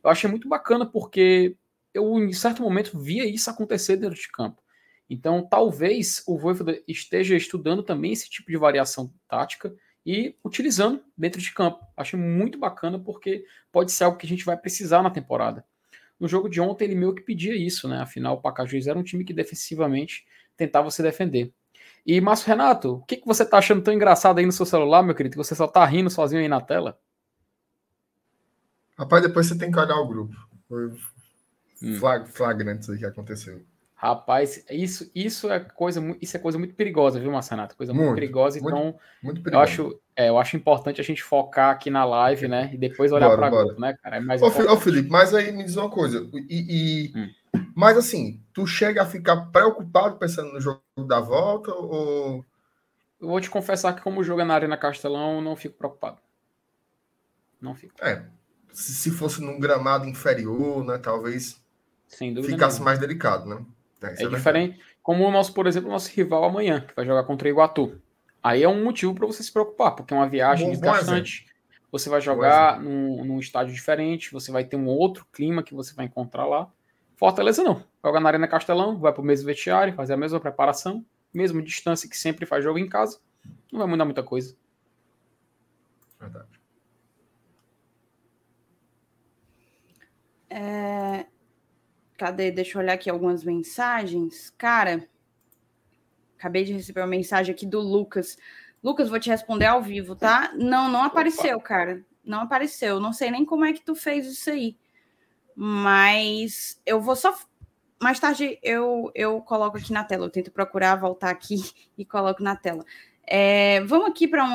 [0.04, 1.56] Eu achei muito bacana porque
[1.94, 4.62] eu, em certo momento, via isso acontecer dentro de campo.
[5.10, 11.40] Então, talvez o Voivoda esteja estudando também esse tipo de variação tática e utilizando dentro
[11.40, 11.86] de campo.
[11.96, 15.66] Acho muito bacana porque pode ser algo que a gente vai precisar na temporada.
[16.20, 18.02] No jogo de ontem ele meio que pedia isso, né?
[18.02, 21.54] Afinal, o Pacajus era um time que defensivamente tentava se defender.
[22.06, 25.04] E Márcio Renato, o que, que você tá achando tão engraçado aí no seu celular,
[25.04, 25.34] meu querido?
[25.34, 27.00] Que você só tá rindo sozinho aí na tela?
[28.98, 30.36] Rapaz, depois você tem que olhar o grupo.
[30.68, 30.88] Foi
[31.84, 31.96] hum.
[32.00, 33.64] flag, flagrante isso que aconteceu.
[34.02, 37.78] Rapaz, isso, isso é coisa isso é coisa muito perigosa, viu, Marcenato?
[37.78, 38.58] Coisa muito, muito perigosa.
[38.58, 39.56] Então, muito, muito perigosa.
[39.56, 42.72] eu acho, é, eu acho importante a gente focar aqui na live, né?
[42.74, 44.18] E depois olhar para grupo, né, cara?
[44.18, 46.28] É mais ô, ô, Felipe, mas aí me diz uma coisa.
[46.34, 47.30] E, e hum.
[47.76, 52.44] mas assim, tu chega a ficar preocupado pensando no jogo da volta ou
[53.20, 56.18] eu vou te confessar que como joga na Arena Castelão, não fico preocupado.
[57.62, 57.94] Não fico.
[58.04, 58.26] É,
[58.74, 61.62] se fosse num gramado inferior, né, talvez
[62.10, 62.86] ficasse nenhuma.
[62.86, 63.64] mais delicado, né?
[64.02, 64.80] É, é diferente.
[65.02, 68.02] Como o nosso, por exemplo, o nosso rival amanhã, que vai jogar contra o Iguatu.
[68.44, 71.46] Aí é um motivo para você se preocupar, porque é uma viagem bom, desgastante.
[71.46, 71.52] Bom
[71.92, 75.94] você vai jogar num, num, estádio diferente, você vai ter um outro clima que você
[75.94, 76.72] vai encontrar lá.
[77.18, 77.84] Fortaleza não.
[78.04, 82.10] Joga na Arena Castelão, vai para o mesmo vestiário, fazer a mesma preparação, mesma distância
[82.10, 83.20] que sempre faz jogo em casa.
[83.72, 84.56] Não vai mudar muita coisa.
[86.20, 86.48] Verdade.
[90.50, 91.26] É,
[92.22, 92.52] Cadê?
[92.52, 94.54] Deixa eu olhar aqui algumas mensagens.
[94.56, 95.10] Cara,
[96.38, 98.38] acabei de receber uma mensagem aqui do Lucas.
[98.84, 100.52] Lucas, vou te responder ao vivo, tá?
[100.54, 102.06] Não, não apareceu, cara.
[102.24, 103.00] Não apareceu.
[103.00, 104.78] Não sei nem como é que tu fez isso aí.
[105.56, 107.36] Mas eu vou só.
[108.00, 110.28] Mais tarde eu, eu coloco aqui na tela.
[110.28, 111.56] Eu tento procurar, voltar aqui
[111.98, 112.86] e coloco na tela.
[113.26, 114.46] É, vamos aqui para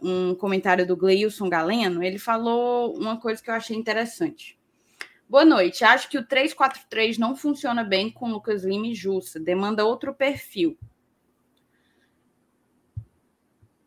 [0.00, 2.00] um comentário do Gleilson Galeno.
[2.00, 4.57] Ele falou uma coisa que eu achei interessante.
[5.28, 5.84] Boa noite.
[5.84, 9.38] Acho que o 343 não funciona bem com Lucas Lima e Jussa.
[9.38, 10.78] Demanda outro perfil.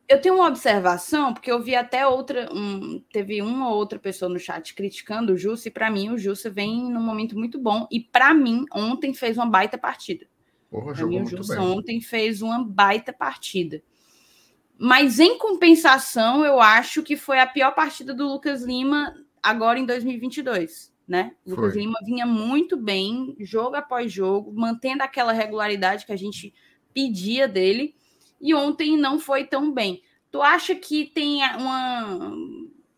[0.07, 2.47] Eu tenho uma observação, porque eu vi até outra.
[2.53, 6.17] Um, teve uma ou outra pessoa no chat criticando o Jussa, e para mim o
[6.17, 7.87] Jussa vem num momento muito bom.
[7.89, 10.27] E para mim, ontem fez uma baita partida.
[10.69, 13.81] Porra, mim, o Jussa ontem fez uma baita partida.
[14.77, 19.85] Mas em compensação, eu acho que foi a pior partida do Lucas Lima agora em
[19.85, 21.33] 2022 né?
[21.45, 26.53] O Lucas Lima vinha muito bem, jogo após jogo, mantendo aquela regularidade que a gente
[26.93, 27.93] pedia dele,
[28.39, 30.01] e ontem não foi tão bem.
[30.31, 32.31] Tu acha que tem uma,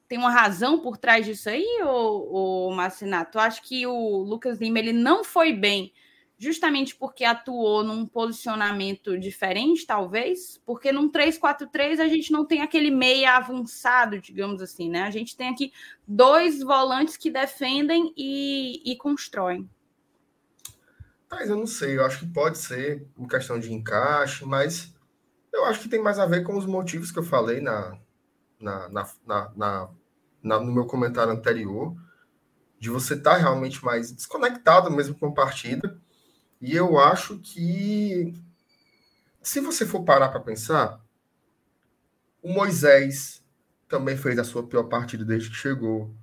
[0.07, 3.31] tem uma razão por trás disso aí, ô, ô Marcinato?
[3.31, 5.91] Tu acha que o Lucas Lima ele não foi bem
[6.43, 12.91] justamente porque atuou num posicionamento diferente, talvez, porque num 3-4-3 a gente não tem aquele
[12.91, 15.03] meia avançado, digamos assim, né?
[15.03, 15.71] A gente tem aqui
[16.07, 19.69] dois volantes que defendem e, e constroem.
[21.31, 24.93] Mas eu não sei, eu acho que pode ser uma questão de encaixe, mas
[25.51, 27.97] eu acho que tem mais a ver com os motivos que eu falei na,
[28.59, 29.89] na, na, na,
[30.43, 31.95] na no meu comentário anterior,
[32.79, 35.99] de você estar tá realmente mais desconectado mesmo com a partida
[36.63, 38.33] e eu acho que,
[39.41, 40.97] se você for parar para pensar,
[42.41, 43.43] o Moisés
[43.89, 46.15] também fez a sua pior partida desde que chegou.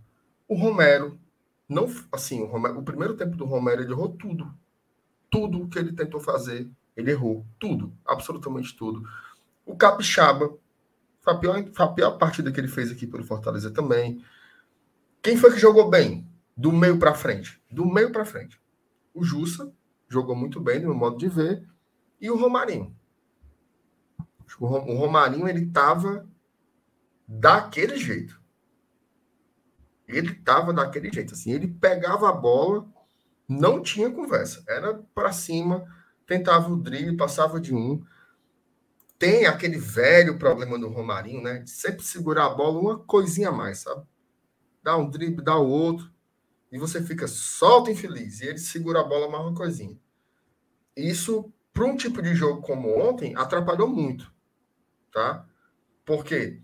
[0.48, 1.20] O Romero,
[1.68, 4.50] não, assim, o, Romero, o primeiro tempo do Romero, ele errou tudo.
[5.30, 7.44] Tudo que ele tentou fazer, ele errou.
[7.58, 9.06] Tudo, absolutamente tudo.
[9.66, 10.56] O Capixaba,
[11.20, 14.24] foi a pior, foi a pior partida que ele fez aqui pelo Fortaleza também.
[15.20, 16.26] Quem foi que jogou bem?
[16.56, 17.60] Do meio para frente.
[17.70, 18.58] Do meio para frente.
[19.12, 19.70] O Jussa,
[20.10, 21.66] jogou muito bem, no meu modo de ver,
[22.20, 22.94] e o Romarinho.
[24.58, 26.28] O Romarinho, ele estava
[27.26, 28.38] daquele jeito.
[30.08, 32.84] Ele estava daquele jeito, assim, ele pegava a bola,
[33.48, 35.86] não tinha conversa, era para cima,
[36.26, 38.04] tentava o drible, passava de um.
[39.16, 41.58] Tem aquele velho problema do Romarinho, né?
[41.58, 44.04] De sempre segurar a bola uma coisinha a mais, sabe?
[44.82, 46.10] Dá um drible, dá o outro
[46.70, 48.40] e você fica solto infeliz.
[48.40, 49.98] E ele segura a bola mais uma coisinha.
[50.96, 54.32] Isso, para um tipo de jogo como ontem, atrapalhou muito.
[55.12, 55.46] Tá?
[56.04, 56.62] Porque,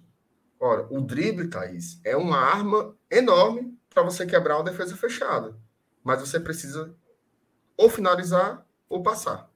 [0.60, 5.56] ora, o drible, Thaís, é uma arma enorme para você quebrar uma defesa fechada.
[6.04, 6.94] Mas você precisa
[7.76, 9.50] ou finalizar ou passar.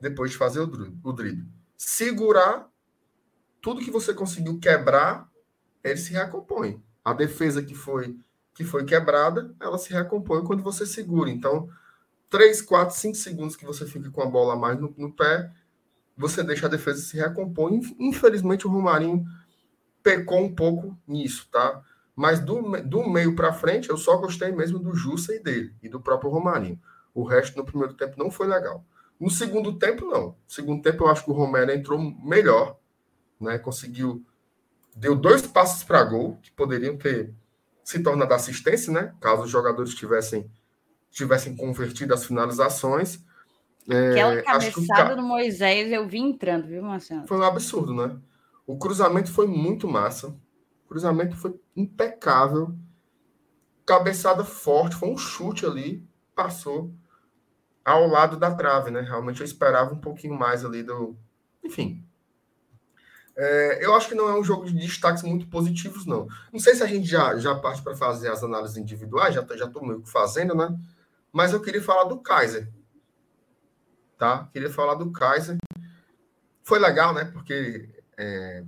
[0.00, 1.00] Depois de fazer o drible.
[1.04, 1.48] O drible.
[1.76, 2.70] Segurar
[3.60, 5.30] tudo que você conseguiu quebrar,
[5.82, 6.82] ele se recompõe.
[7.04, 8.18] A defesa que foi
[8.56, 11.28] que foi quebrada, ela se recompõe quando você segura.
[11.28, 11.68] Então,
[12.30, 15.52] 3, 4, 5 segundos que você fica com a bola a mais no, no pé,
[16.16, 17.70] você deixa a defesa se recompor.
[18.00, 19.26] Infelizmente, o Romarinho
[20.02, 21.82] pecou um pouco nisso, tá?
[22.16, 25.88] Mas do, do meio para frente, eu só gostei mesmo do Jussa e dele, e
[25.90, 26.80] do próprio Romarinho.
[27.14, 28.82] O resto no primeiro tempo não foi legal.
[29.20, 30.28] No segundo tempo, não.
[30.28, 32.78] No segundo tempo, eu acho que o Romero entrou melhor,
[33.38, 33.58] né?
[33.58, 34.24] Conseguiu
[34.94, 37.34] deu dois passos para gol, que poderiam ter
[37.86, 39.14] se tornado assistência, né?
[39.20, 40.50] Caso os jogadores tivessem,
[41.08, 43.24] tivessem convertido as finalizações.
[43.88, 47.28] É, Aquela cabeçada do Moisés eu vi entrando, viu, Marcelo?
[47.28, 48.18] Foi um absurdo, né?
[48.66, 50.36] O cruzamento foi muito massa.
[50.84, 52.74] O cruzamento foi impecável.
[53.86, 56.92] Cabeçada forte, foi um chute ali, passou
[57.84, 59.00] ao lado da trave, né?
[59.00, 61.16] Realmente eu esperava um pouquinho mais ali do.
[61.62, 62.04] Enfim.
[63.36, 66.26] É, eu acho que não é um jogo de destaques muito positivos, não.
[66.50, 69.58] Não sei se a gente já, já parte para fazer as análises individuais, já estou
[69.58, 70.74] já meio que fazendo, né?
[71.30, 72.72] Mas eu queria falar do Kaiser.
[74.16, 74.48] Tá?
[74.52, 75.58] Queria falar do Kaiser.
[76.62, 77.26] Foi legal, né?
[77.26, 78.64] Porque é,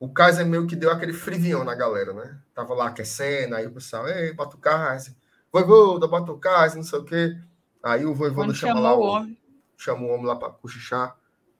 [0.00, 2.40] o Kaiser meio que deu aquele frivião na galera, né?
[2.52, 5.14] Tava lá aquecendo, aí o pessoal, ei, bota o Kaiser,
[5.52, 7.38] voivoda, bota o Kaiser, não sei o quê.
[7.80, 9.38] Aí o voivoda chama lá o homem.
[9.76, 11.16] Chama o homem lá para cochichar,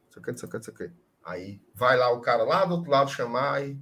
[0.07, 0.91] não sei o quê, não sei o quê, não sei o quê.
[1.25, 3.79] Aí vai lá o cara lá do outro lado chamar, e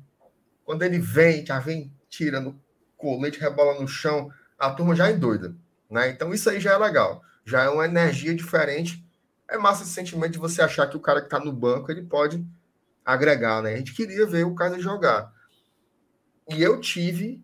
[0.65, 2.61] quando ele vem, já vem tirando
[2.97, 5.57] colete, rebola no chão, a turma já é doida,
[5.91, 6.11] né?
[6.11, 9.05] Então isso aí já é legal, já é uma energia diferente.
[9.49, 12.03] É massa esse sentimento de você achar que o cara que está no banco, ele
[12.03, 12.47] pode
[13.05, 13.75] agregar, né?
[13.75, 15.33] A gente queria ver o Kaiser jogar.
[16.49, 17.43] E eu tive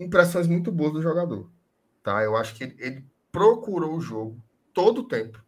[0.00, 1.50] impressões muito boas do jogador,
[2.02, 2.22] tá?
[2.22, 5.44] Eu acho que ele, ele procurou o jogo todo o tempo.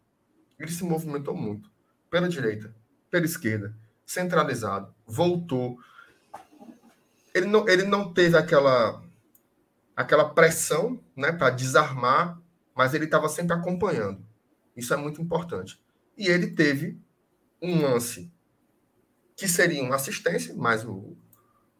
[0.58, 1.70] Ele se movimentou muito
[2.10, 2.74] pela direita,
[3.10, 5.78] pela esquerda, centralizado, voltou.
[7.34, 9.02] Ele não, ele não teve aquela
[9.96, 12.38] aquela pressão, né, para desarmar,
[12.74, 14.22] mas ele estava sempre acompanhando.
[14.76, 15.80] Isso é muito importante.
[16.18, 17.00] E ele teve
[17.62, 18.30] um lance
[19.34, 21.16] que seria uma assistência, mas o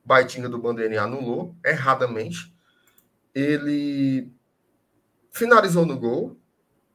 [0.03, 2.55] Baitinga do Bandeirinha anulou erradamente.
[3.35, 4.33] Ele
[5.31, 6.41] finalizou no gol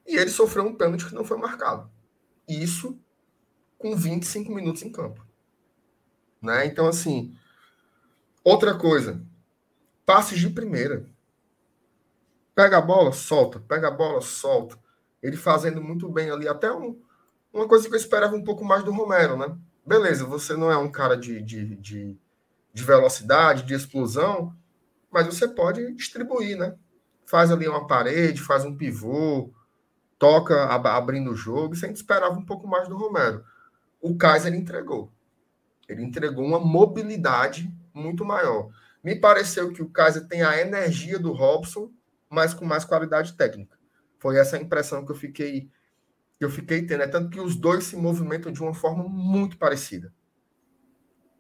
[0.08, 1.90] e ele sofreu um pênalti que não foi marcado.
[2.48, 3.00] Isso
[3.82, 5.26] com 25 minutos em campo.
[6.42, 6.66] Né?
[6.66, 7.36] Então, assim,
[8.44, 9.22] outra coisa,
[10.06, 11.06] passes de primeira.
[12.54, 14.78] Pega a bola, solta, pega a bola, solta.
[15.22, 17.00] Ele fazendo muito bem ali, até um,
[17.54, 19.58] uma coisa que eu esperava um pouco mais do Romero, né?
[19.86, 22.18] beleza, você não é um cara de, de, de,
[22.74, 24.56] de, velocidade, de explosão,
[25.12, 26.76] mas você pode distribuir, né?
[27.26, 29.52] Faz ali uma parede, faz um pivô,
[30.18, 33.44] toca abrindo o jogo, isso a gente esperava um pouco mais do Romero.
[34.02, 35.12] O Kaiser entregou.
[35.88, 38.70] Ele entregou uma mobilidade muito maior.
[39.04, 41.92] Me pareceu que o Kaiser tem a energia do Robson,
[42.30, 43.78] mas com mais qualidade técnica.
[44.20, 45.70] Foi essa a impressão que eu fiquei
[46.38, 47.04] que eu fiquei tendo.
[47.04, 50.12] É tanto que os dois se movimentam de uma forma muito parecida.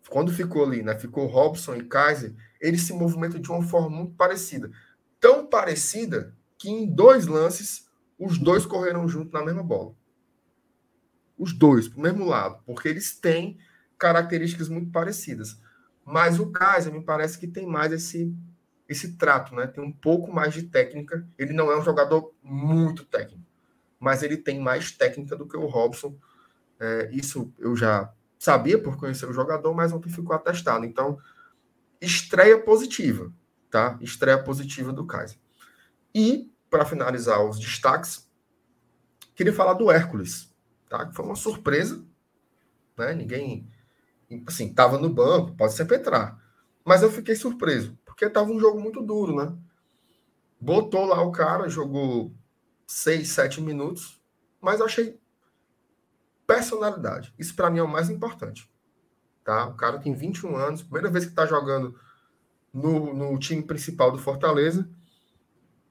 [0.10, 0.98] Quando ficou ali, né?
[1.00, 4.70] Ficou Robson e Kaiser, eles se movimentam de uma forma muito parecida.
[5.20, 9.96] Tão parecida que em dois lances, os dois correram junto na mesma bola.
[11.42, 13.58] Os dois, para o mesmo lado, porque eles têm
[13.98, 15.60] características muito parecidas.
[16.06, 18.36] Mas o Kaiser me parece que tem mais esse,
[18.88, 19.68] esse trato, né?
[19.68, 21.28] Tem um pouco mais de técnica.
[21.38, 23.52] Ele não é um jogador muito técnico
[24.02, 26.18] mas ele tem mais técnica do que o Robson.
[26.80, 30.84] É, isso eu já sabia por conhecer o jogador, mas ontem ficou atestado.
[30.84, 31.20] Então,
[32.02, 33.32] estreia positiva,
[33.70, 34.00] tá?
[34.02, 35.38] Estreia positiva do Kaiser.
[36.16, 38.28] E, para finalizar os destaques,
[39.36, 40.51] queria falar do Hércules,
[40.92, 41.06] tá?
[41.06, 42.06] Que foi uma surpresa,
[42.98, 43.16] né?
[43.16, 43.66] Ninguém,
[44.46, 46.38] assim, estava no banco, pode sempre entrar.
[46.84, 49.58] Mas eu fiquei surpreso, porque estava um jogo muito duro, né?
[50.60, 52.36] Botou lá o cara, jogou
[52.86, 54.22] seis, sete minutos,
[54.60, 55.18] mas eu achei
[56.46, 57.34] personalidade.
[57.40, 58.70] Isso para mim é o mais importante.
[59.46, 59.68] Tá?
[59.68, 61.98] O cara tem 21 anos, primeira vez que está jogando
[62.74, 64.88] no, no time principal do Fortaleza.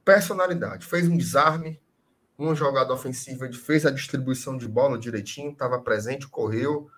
[0.05, 0.87] Personalidade.
[0.87, 1.81] Fez um desarme,
[2.43, 6.91] uma jogada ofensiva, fez a distribuição de bola direitinho, estava presente, correu.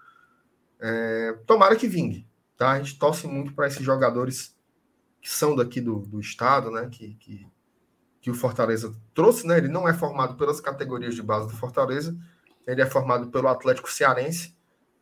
[0.81, 2.27] É, tomara que vingue.
[2.57, 2.73] Tá?
[2.73, 4.57] A gente torce muito para esses jogadores
[5.21, 6.89] que são daqui do, do estado, né?
[6.91, 7.53] que, que
[8.23, 9.59] que o Fortaleza trouxe, né?
[9.59, 12.17] Ele não é formado pelas categorias de base do Fortaleza,
[12.65, 14.57] ele é formado pelo Atlético Cearense,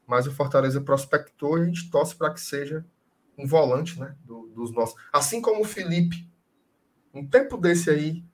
[0.06, 2.84] mas o Fortaleza prospectou e a gente torce para que seja
[3.36, 4.16] um volante, né?
[4.24, 4.96] Do, dos nossos.
[5.12, 6.26] Assim como o Felipe,
[7.12, 8.24] um tempo desse aí,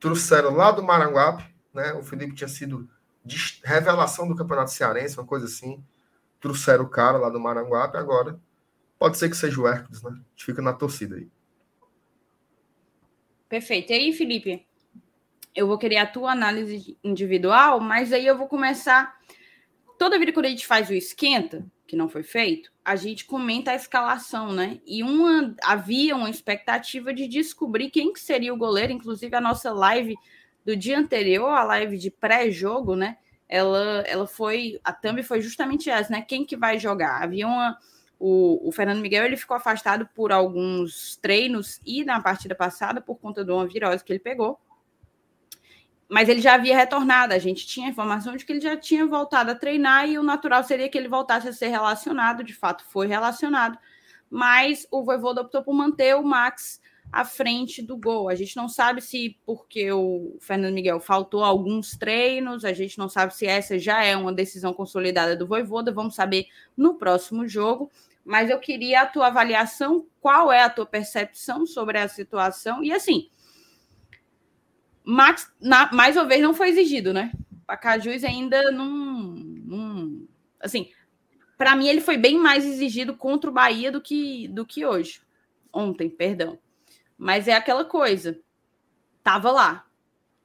[0.00, 1.92] trouxeram lá do Maranguape, né?
[1.92, 2.88] O Felipe tinha sido
[3.62, 5.84] revelação do Campeonato Cearense, uma coisa assim.
[6.40, 8.40] Trouxeram o cara lá do Maranguape, agora
[8.98, 10.10] pode ser que seja o Hércules, né?
[10.10, 11.28] A gente fica na torcida aí.
[13.48, 13.92] Perfeito.
[13.92, 14.66] E aí, Felipe,
[15.54, 19.18] eu vou querer a tua análise individual, mas aí eu vou começar.
[19.98, 23.70] Toda vida que a gente faz o esquenta, que não foi feito, a gente comenta
[23.70, 24.80] a escalação, né?
[24.84, 29.72] E uma havia uma expectativa de descobrir quem que seria o goleiro, inclusive a nossa
[29.72, 30.16] live
[30.64, 33.16] do dia anterior, a live de pré-jogo, né?
[33.48, 36.20] Ela, ela foi, a thumb foi justamente essa, né?
[36.20, 37.22] Quem que vai jogar?
[37.22, 37.78] Havia uma
[38.18, 43.20] O, o, Fernando Miguel ele ficou afastado por alguns treinos e na partida passada por
[43.20, 44.58] conta de uma virose que ele pegou.
[46.10, 47.32] Mas ele já havia retornado.
[47.32, 50.64] A gente tinha informação de que ele já tinha voltado a treinar e o natural
[50.64, 52.42] seria que ele voltasse a ser relacionado.
[52.42, 53.78] De fato, foi relacionado.
[54.28, 56.80] Mas o Voivoda optou por manter o Max
[57.12, 58.28] à frente do gol.
[58.28, 63.08] A gente não sabe se porque o Fernando Miguel faltou alguns treinos, a gente não
[63.08, 66.46] sabe se essa já é uma decisão consolidada do Voivoda, vamos saber
[66.76, 67.90] no próximo jogo.
[68.24, 72.84] Mas eu queria a tua avaliação, qual é a tua percepção sobre a situação?
[72.84, 73.28] E assim,
[75.04, 77.32] Max, na, mais uma vez, não foi exigido, né?
[77.66, 79.34] Pacajus ainda não,
[79.64, 80.28] não
[80.60, 80.90] assim,
[81.56, 85.20] para mim ele foi bem mais exigido contra o Bahia do que, do que hoje.
[85.72, 86.58] Ontem, perdão.
[87.16, 88.40] Mas é aquela coisa.
[89.22, 89.86] Tava lá.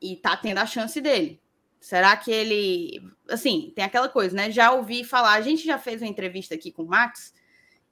[0.02, 1.42] E tá tendo a chance dele.
[1.80, 3.02] Será que ele.
[3.30, 4.52] Assim, tem aquela coisa, né?
[4.52, 5.34] Já ouvi falar.
[5.34, 7.34] A gente já fez uma entrevista aqui com o Max.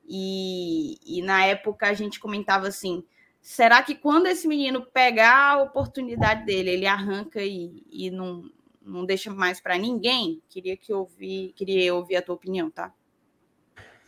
[0.06, 3.04] E, e na época a gente comentava assim:
[3.44, 8.50] será que quando esse menino pegar a oportunidade dele, ele arranca e, e não,
[8.82, 10.42] não deixa mais para ninguém?
[10.48, 12.94] Queria que ouvir, queria ouvir a tua opinião, tá?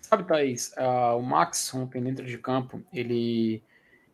[0.02, 3.62] Sabe, Thaís, uh, o Max, ontem dentro de campo, ele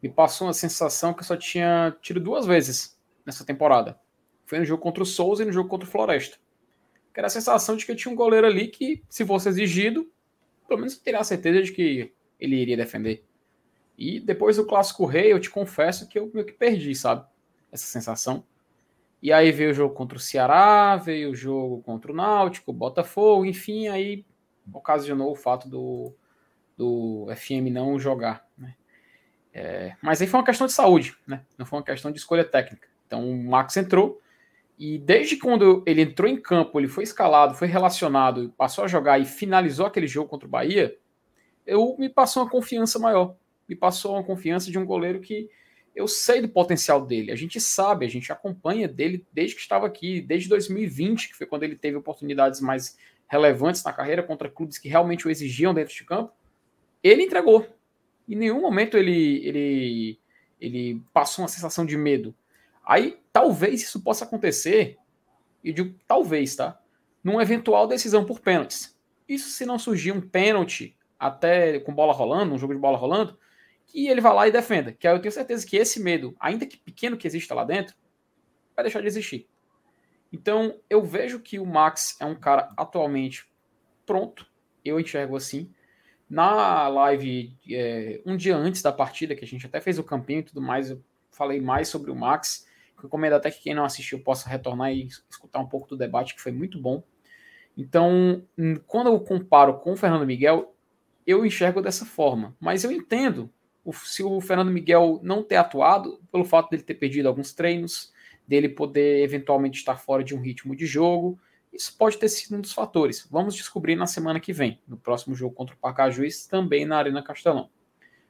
[0.01, 3.99] me passou uma sensação que eu só tinha tido duas vezes nessa temporada.
[4.47, 6.37] Foi no jogo contra o Souza e no jogo contra o Floresta.
[7.13, 10.11] Que era a sensação de que tinha um goleiro ali que, se fosse exigido,
[10.67, 13.23] pelo menos teria a certeza de que ele iria defender.
[14.01, 17.23] E depois do Clássico Rei, eu te confesso que eu meio que perdi, sabe?
[17.71, 18.43] Essa sensação.
[19.21, 23.45] E aí veio o jogo contra o Ceará, veio o jogo contra o Náutico, Botafogo,
[23.45, 24.25] enfim, aí
[24.73, 26.15] ocasionou o fato do,
[26.75, 28.43] do FM não jogar.
[28.57, 28.73] Né?
[29.53, 31.45] É, mas aí foi uma questão de saúde, né?
[31.55, 32.87] Não foi uma questão de escolha técnica.
[33.05, 34.19] Então o Max entrou
[34.79, 39.19] e desde quando ele entrou em campo, ele foi escalado, foi relacionado, passou a jogar
[39.19, 40.97] e finalizou aquele jogo contra o Bahia,
[41.67, 43.35] eu me passou uma confiança maior.
[43.71, 45.49] Me passou uma confiança de um goleiro que
[45.95, 47.31] eu sei do potencial dele.
[47.31, 51.47] A gente sabe, a gente acompanha dele desde que estava aqui, desde 2020, que foi
[51.47, 52.97] quando ele teve oportunidades mais
[53.29, 56.33] relevantes na carreira contra clubes que realmente o exigiam dentro de campo.
[57.01, 57.65] Ele entregou,
[58.27, 60.19] em nenhum momento ele, ele,
[60.59, 62.35] ele passou uma sensação de medo.
[62.85, 64.97] Aí talvez isso possa acontecer,
[65.63, 66.77] e digo talvez, tá?
[67.23, 68.99] Numa eventual decisão por pênaltis.
[69.29, 73.39] Isso se não surgir um pênalti até com bola rolando, um jogo de bola rolando,
[73.91, 74.91] que ele vá lá e defenda.
[74.91, 77.95] Que aí eu tenho certeza que esse medo, ainda que pequeno que exista lá dentro,
[78.75, 79.47] vai deixar de existir.
[80.31, 83.49] Então eu vejo que o Max é um cara atualmente
[84.05, 84.47] pronto,
[84.83, 85.69] eu enxergo assim.
[86.29, 90.39] Na live, é, um dia antes da partida, que a gente até fez o campinho
[90.39, 92.65] e tudo mais, eu falei mais sobre o Max.
[92.97, 96.41] Recomendo até que quem não assistiu possa retornar e escutar um pouco do debate, que
[96.41, 97.03] foi muito bom.
[97.77, 98.43] Então,
[98.87, 100.73] quando eu comparo com o Fernando Miguel,
[101.25, 102.55] eu enxergo dessa forma.
[102.59, 103.51] Mas eu entendo
[103.93, 108.11] se o Fernando Miguel não ter atuado, pelo fato dele ter perdido alguns treinos,
[108.47, 111.39] dele poder eventualmente estar fora de um ritmo de jogo,
[111.73, 113.25] isso pode ter sido um dos fatores.
[113.31, 117.23] Vamos descobrir na semana que vem, no próximo jogo contra o Pacajus, também na Arena
[117.23, 117.69] Castelão.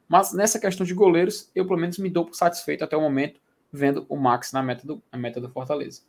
[0.08, 3.40] Mas nessa questão de goleiros, eu pelo menos me dou por satisfeito até o momento,
[3.72, 6.02] vendo o Max na meta do, na meta do Fortaleza.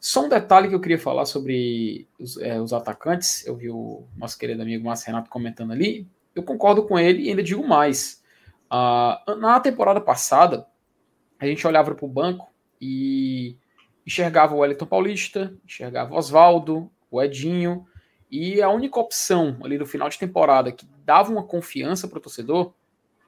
[0.00, 3.46] Só um detalhe que eu queria falar sobre os, é, os atacantes.
[3.46, 6.06] Eu vi o nosso querido amigo Márcio Renato comentando ali.
[6.34, 8.22] Eu concordo com ele e ainda digo mais.
[8.66, 10.66] Uh, na temporada passada,
[11.38, 13.56] a gente olhava para o banco e
[14.06, 17.86] enxergava o Wellington Paulista, enxergava o Oswaldo, o Edinho,
[18.30, 22.20] e a única opção ali no final de temporada que dava uma confiança para o
[22.20, 22.74] torcedor,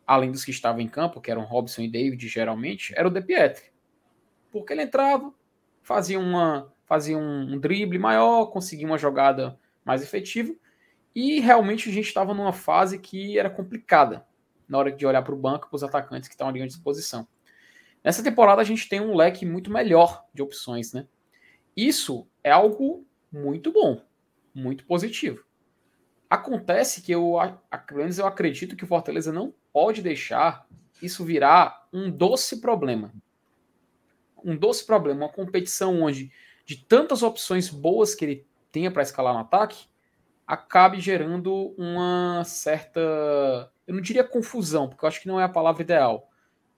[0.06, 3.20] além dos que estavam em campo, que eram Robson e David geralmente, era o De
[3.20, 3.70] Pietri.
[4.50, 5.32] Porque ele entrava,
[5.82, 10.54] fazia, uma, fazia um, drible maior, conseguia uma jogada mais efetiva,
[11.14, 14.26] e realmente a gente estava numa fase que era complicada
[14.68, 17.26] na hora de olhar para o banco, para os atacantes que estão ali à disposição.
[18.04, 21.06] Nessa temporada a gente tem um leque muito melhor de opções, né?
[21.76, 24.02] Isso é algo muito bom,
[24.54, 25.44] muito positivo.
[26.28, 27.34] Acontece que eu,
[27.86, 30.66] pelo menos eu acredito que o Fortaleza não pode deixar
[31.00, 33.12] isso virar um doce problema.
[34.44, 36.30] Um doce problema, uma competição onde,
[36.64, 39.86] de tantas opções boas que ele tenha para escalar no ataque,
[40.48, 43.70] acabe gerando uma certa.
[43.86, 46.28] Eu não diria confusão, porque eu acho que não é a palavra ideal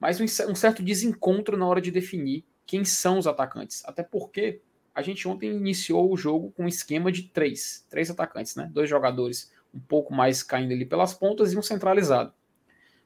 [0.00, 3.82] mas um, certo desencontro na hora de definir quem são os atacantes.
[3.84, 4.62] Até porque
[4.94, 8.70] a gente ontem iniciou o jogo com um esquema de três, três atacantes, né?
[8.72, 12.32] Dois jogadores um pouco mais caindo ali pelas pontas e um centralizado.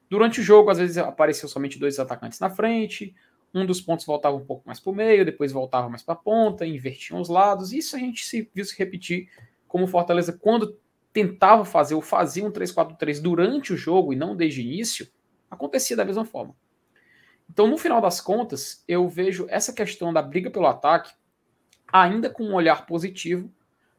[0.09, 3.13] Durante o jogo, às vezes apareceu somente dois atacantes na frente,
[3.53, 6.17] um dos pontos voltava um pouco mais para o meio, depois voltava mais para a
[6.17, 7.73] ponta, invertiam os lados.
[7.73, 9.29] Isso a gente se, viu se repetir
[9.75, 10.79] como Fortaleza, quando
[11.11, 15.05] tentava fazer ou fazia um 3-4-3 durante o jogo e não desde o início,
[15.51, 16.55] acontecia da mesma forma.
[17.49, 21.13] Então, no final das contas, eu vejo essa questão da briga pelo ataque
[21.91, 23.51] ainda com um olhar positivo,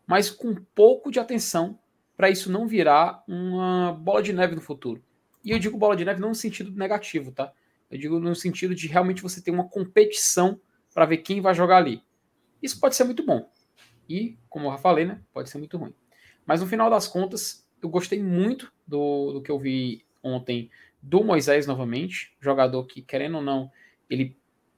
[0.06, 1.78] mas com um pouco de atenção
[2.16, 5.04] para isso não virar uma bola de neve no futuro.
[5.44, 7.52] E eu digo bola de neve não no sentido negativo, tá?
[7.90, 10.58] Eu digo no sentido de realmente você ter uma competição
[10.94, 12.02] para ver quem vai jogar ali.
[12.62, 13.54] Isso pode ser muito bom.
[14.08, 15.94] E, como eu já falei, né, pode ser muito ruim.
[16.44, 20.70] Mas no final das contas, eu gostei muito do, do que eu vi ontem
[21.02, 23.70] do Moisés novamente, jogador que, querendo ou não,
[24.08, 24.36] ele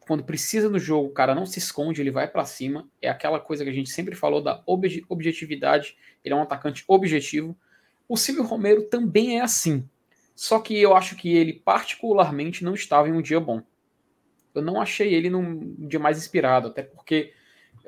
[0.09, 2.89] quando precisa no jogo, o cara não se esconde, ele vai para cima.
[3.01, 5.99] É aquela coisa que a gente sempre falou da ob objetividade.
[6.25, 7.55] Ele é um atacante objetivo.
[8.09, 9.87] O Silvio Romero também é assim.
[10.35, 13.61] Só que eu acho que ele, particularmente, não estava em um dia bom.
[14.55, 17.35] Eu não achei ele num dia mais inspirado, até porque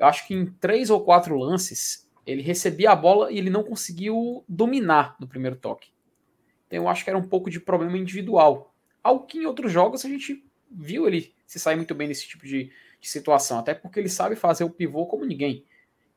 [0.01, 3.63] eu acho que em três ou quatro lances ele recebia a bola e ele não
[3.63, 5.91] conseguiu dominar no primeiro toque.
[6.65, 8.73] Então eu acho que era um pouco de problema individual.
[9.03, 12.47] Algo que em outros jogos a gente viu ele se sair muito bem nesse tipo
[12.47, 15.63] de, de situação, até porque ele sabe fazer o pivô como ninguém.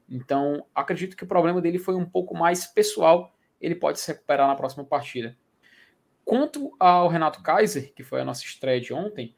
[0.09, 3.37] Então, acredito que o problema dele foi um pouco mais pessoal.
[3.61, 5.37] Ele pode se recuperar na próxima partida.
[6.25, 9.35] Quanto ao Renato Kaiser, que foi a nossa estreia de ontem,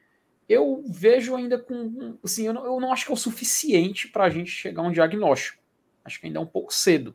[0.49, 2.19] eu vejo ainda com.
[2.23, 4.87] Assim, eu não, eu não acho que é o suficiente para a gente chegar a
[4.87, 5.63] um diagnóstico.
[6.05, 7.15] Acho que ainda é um pouco cedo.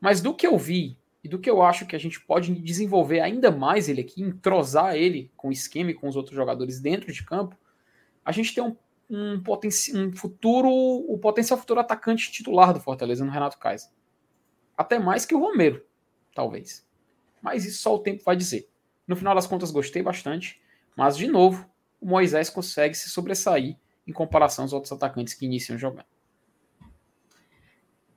[0.00, 3.20] Mas do que eu vi e do que eu acho que a gente pode desenvolver
[3.20, 7.12] ainda mais ele aqui, entrosar ele com o esquema e com os outros jogadores dentro
[7.12, 7.58] de campo,
[8.24, 8.76] a gente tem um,
[9.10, 9.42] um,
[9.94, 13.90] um futuro, o potencial futuro atacante titular do Fortaleza no Renato Kaiser.
[14.76, 15.84] Até mais que o Romero,
[16.34, 16.86] talvez.
[17.42, 18.68] Mas isso só o tempo vai dizer.
[19.06, 20.60] No final das contas, gostei bastante,
[20.96, 21.68] mas de novo,
[22.00, 23.76] o Moisés consegue se sobressair
[24.06, 26.06] em comparação aos outros atacantes que iniciam jogando.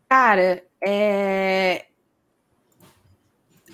[0.08, 1.86] Cara, é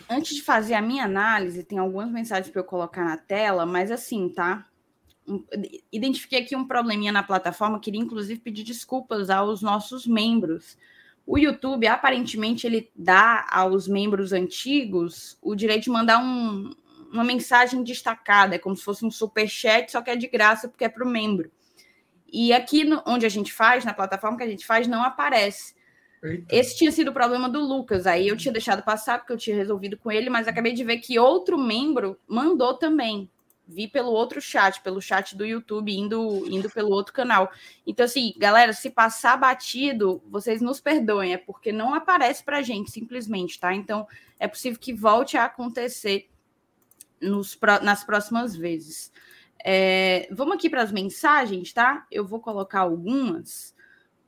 [0.10, 3.92] antes de fazer a minha análise, tem algumas mensagens para eu colocar na tela, mas
[3.92, 4.68] assim, tá?
[5.92, 10.78] Identifiquei aqui um probleminha na plataforma, queria inclusive pedir desculpas aos nossos membros.
[11.26, 16.72] O YouTube, aparentemente, ele dá aos membros antigos o direito de mandar um,
[17.16, 20.68] uma mensagem destacada, é como se fosse um super chat, só que é de graça
[20.68, 21.52] porque é para o membro.
[22.32, 25.74] E aqui no, onde a gente faz, na plataforma que a gente faz, não aparece.
[26.22, 26.56] Eita.
[26.56, 28.06] Esse tinha sido o problema do Lucas.
[28.08, 30.98] Aí eu tinha deixado passar porque eu tinha resolvido com ele, mas acabei de ver
[30.98, 33.30] que outro membro mandou também.
[33.68, 37.52] Vi pelo outro chat, pelo chat do YouTube, indo, indo pelo outro canal.
[37.86, 42.92] Então, assim, galera, se passar batido, vocês nos perdoem, é porque não aparece pra gente,
[42.92, 43.74] simplesmente, tá?
[43.74, 44.08] Então,
[44.40, 46.30] é possível que volte a acontecer
[47.22, 49.12] nos, nas próximas vezes.
[49.64, 52.06] É, vamos aqui para as mensagens, tá?
[52.12, 53.74] Eu vou colocar algumas.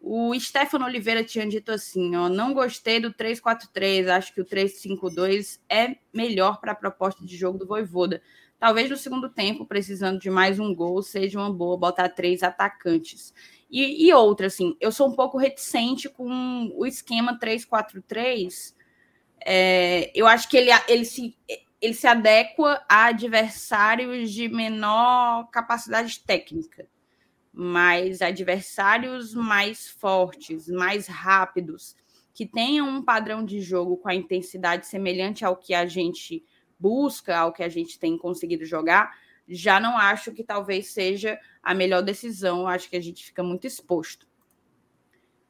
[0.02, 5.60] O Stefano Oliveira tinha dito assim: ó, não gostei do 3-4-3, acho que o 3-5-2
[5.70, 8.22] é melhor para a proposta de jogo do Voivoda.
[8.60, 13.32] Talvez no segundo tempo, precisando de mais um gol, seja uma boa botar três atacantes.
[13.70, 18.74] E, e outra, assim, eu sou um pouco reticente com o esquema 3-4-3.
[19.46, 21.38] É, eu acho que ele, ele, se,
[21.82, 26.88] ele se adequa a adversários de menor capacidade técnica
[27.60, 31.96] mas adversários mais fortes, mais rápidos,
[32.32, 36.46] que tenham um padrão de jogo com a intensidade semelhante ao que a gente
[36.80, 39.12] busca, ao que a gente tem conseguido jogar,
[39.48, 42.68] já não acho que talvez seja a melhor decisão.
[42.68, 44.28] Acho que a gente fica muito exposto.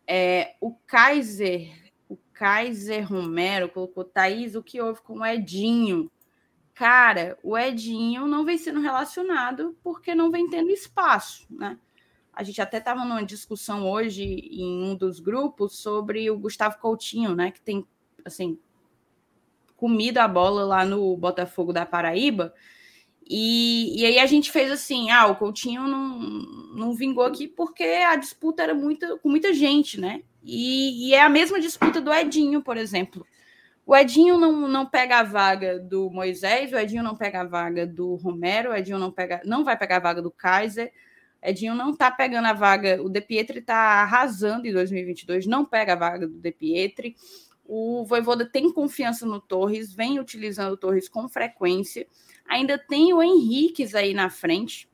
[0.07, 6.09] É, o Kaiser, o Kaiser Romero colocou Thaís, o que houve com o Edinho?
[6.77, 11.75] Cara, o Edinho não vem sendo relacionado porque não vem tendo espaço, né?
[12.31, 17.33] A gente até estava numa discussão hoje em um dos grupos sobre o Gustavo Coutinho,
[17.33, 17.49] né?
[17.49, 17.83] Que tem,
[18.23, 18.59] assim,
[19.75, 22.53] comido a bola lá no Botafogo da Paraíba.
[23.27, 26.19] E, e aí a gente fez assim: ah, o Coutinho não,
[26.75, 30.21] não vingou aqui porque a disputa era muita, com muita gente, né?
[30.43, 33.25] E, e é a mesma disputa do Edinho, por exemplo.
[33.87, 37.87] O Edinho não, não pega a vaga do Moisés, o Edinho não pega a vaga
[37.87, 40.91] do Romero, o Edinho não, pega, não vai pegar a vaga do Kaiser.
[41.41, 45.93] Edinho não está pegando a vaga, o De Pietri está arrasando em 2022, não pega
[45.93, 47.15] a vaga do De Pietri.
[47.63, 52.05] O Voivoda tem confiança no Torres, vem utilizando o Torres com frequência.
[52.45, 54.89] Ainda tem o Henriques aí na frente.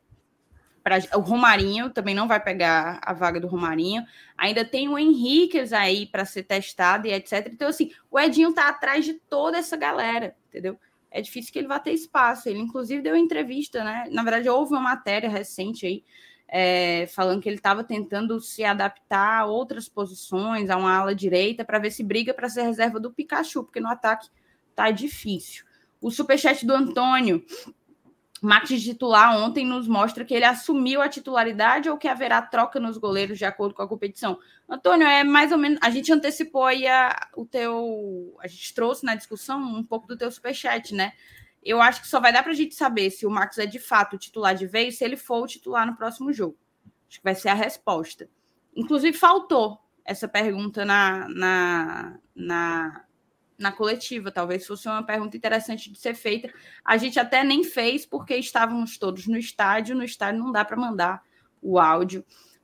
[0.83, 4.03] Pra, o Romarinho também não vai pegar a vaga do Romarinho.
[4.37, 7.49] Ainda tem o Henriques aí para ser testado e etc.
[7.51, 10.77] Então, assim, o Edinho está atrás de toda essa galera, entendeu?
[11.09, 12.49] É difícil que ele vá ter espaço.
[12.49, 14.05] Ele, inclusive, deu entrevista, né?
[14.11, 16.03] Na verdade, houve uma matéria recente aí
[16.55, 21.65] é, falando que ele estava tentando se adaptar a outras posições, a uma ala direita,
[21.65, 24.29] para ver se briga para ser reserva do Pikachu, porque no ataque
[24.75, 25.65] tá difícil.
[25.99, 27.43] O superchat do Antônio.
[28.45, 32.97] Max titular ontem nos mostra que ele assumiu a titularidade ou que haverá troca nos
[32.97, 34.37] goleiros de acordo com a competição.
[34.67, 35.79] Antônio, é mais ou menos.
[35.81, 38.35] A gente antecipou aí a, o teu.
[38.41, 41.13] A gente trouxe na discussão um pouco do teu superchat, né?
[41.63, 43.79] Eu acho que só vai dar para a gente saber se o Max é de
[43.79, 46.57] fato titular de vez, se ele for o titular no próximo jogo.
[47.07, 48.29] Acho que vai ser a resposta.
[48.75, 53.05] Inclusive, faltou essa pergunta na, na, na,
[53.63, 54.31] na coletiva.
[54.31, 56.53] Talvez fosse uma pergunta interessante de ser feita.
[56.85, 59.95] A gente até nem fez, porque estávamos todos no estádio.
[59.95, 61.23] No estádio não dá para mandar
[61.61, 62.23] o áudio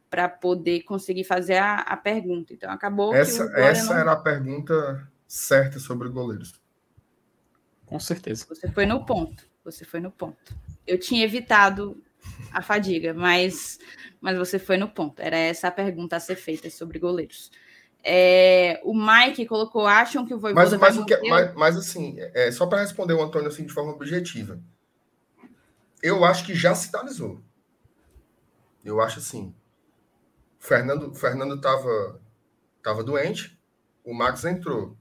[0.09, 2.53] para poder conseguir fazer a, a, pergunta.
[2.53, 3.15] Então, acabou.
[3.15, 4.01] Essa, essa não...
[4.01, 6.53] era a pergunta certa sobre goleiros.
[7.85, 8.45] Com certeza.
[8.49, 9.47] Você foi no ponto.
[9.63, 10.55] Você foi no ponto.
[10.85, 12.03] Eu tinha evitado
[12.51, 13.79] a fadiga, mas,
[14.19, 15.21] mas você foi no ponto.
[15.21, 17.51] Era essa a pergunta a ser feita sobre goleiros.
[18.03, 22.51] É, o Mike colocou, acham que o Voivoda mas, mas, que, mas, mas assim, é,
[22.51, 24.59] só para responder o Antônio assim, de forma objetiva,
[26.01, 27.41] eu acho que já sinalizou.
[28.85, 29.53] Eu acho assim,
[30.57, 32.21] Fernando Fernando estava
[32.81, 33.59] tava doente,
[34.03, 34.97] o Max entrou,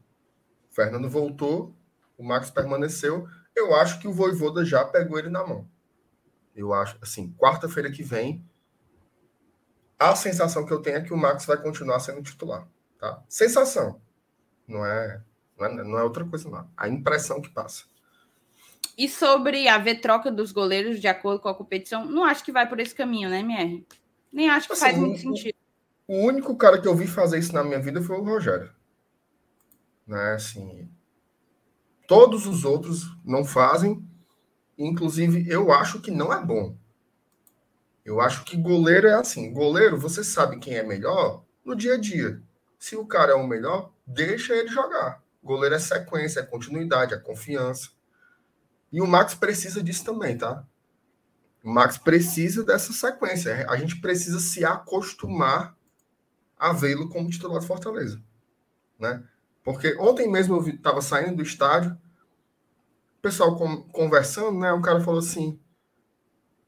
[0.71, 1.75] Fernando voltou,
[2.17, 3.29] o Max permaneceu.
[3.55, 5.69] Eu acho que o Voivoda já pegou ele na mão.
[6.55, 8.45] Eu acho, assim, quarta-feira que vem,
[9.99, 12.67] a sensação que eu tenho é que o Max vai continuar sendo titular.
[12.99, 13.23] Tá?
[13.29, 14.01] Sensação.
[14.67, 15.23] Não é,
[15.59, 16.69] não é, não é outra coisa, não.
[16.77, 17.85] A impressão que passa.
[18.97, 22.69] E sobre haver troca dos goleiros de acordo com a competição, não acho que vai
[22.69, 23.87] por esse caminho, né, MR?
[24.33, 25.57] Nem acho que assim, faz muito sentido.
[26.07, 28.73] O único cara que eu vi fazer isso na minha vida foi o Rogério.
[30.07, 30.91] Né, assim,
[32.09, 34.03] Todos os outros não fazem.
[34.79, 36.75] Inclusive, eu acho que não é bom.
[38.03, 39.53] Eu acho que goleiro é assim.
[39.53, 42.43] Goleiro, você sabe quem é melhor no dia a dia.
[42.79, 45.23] Se o cara é o melhor, deixa ele jogar.
[45.43, 47.91] Goleiro é sequência, é continuidade, é confiança.
[48.93, 50.65] E o Max precisa disso também, tá?
[51.63, 53.67] O Max precisa dessa sequência.
[53.69, 55.77] A gente precisa se acostumar
[56.57, 58.23] a vê-lo como titular de Fortaleza,
[58.99, 59.23] né?
[59.63, 61.93] Porque ontem mesmo eu estava saindo do estádio,
[63.19, 64.73] o pessoal com, conversando, né?
[64.73, 65.61] O cara falou assim: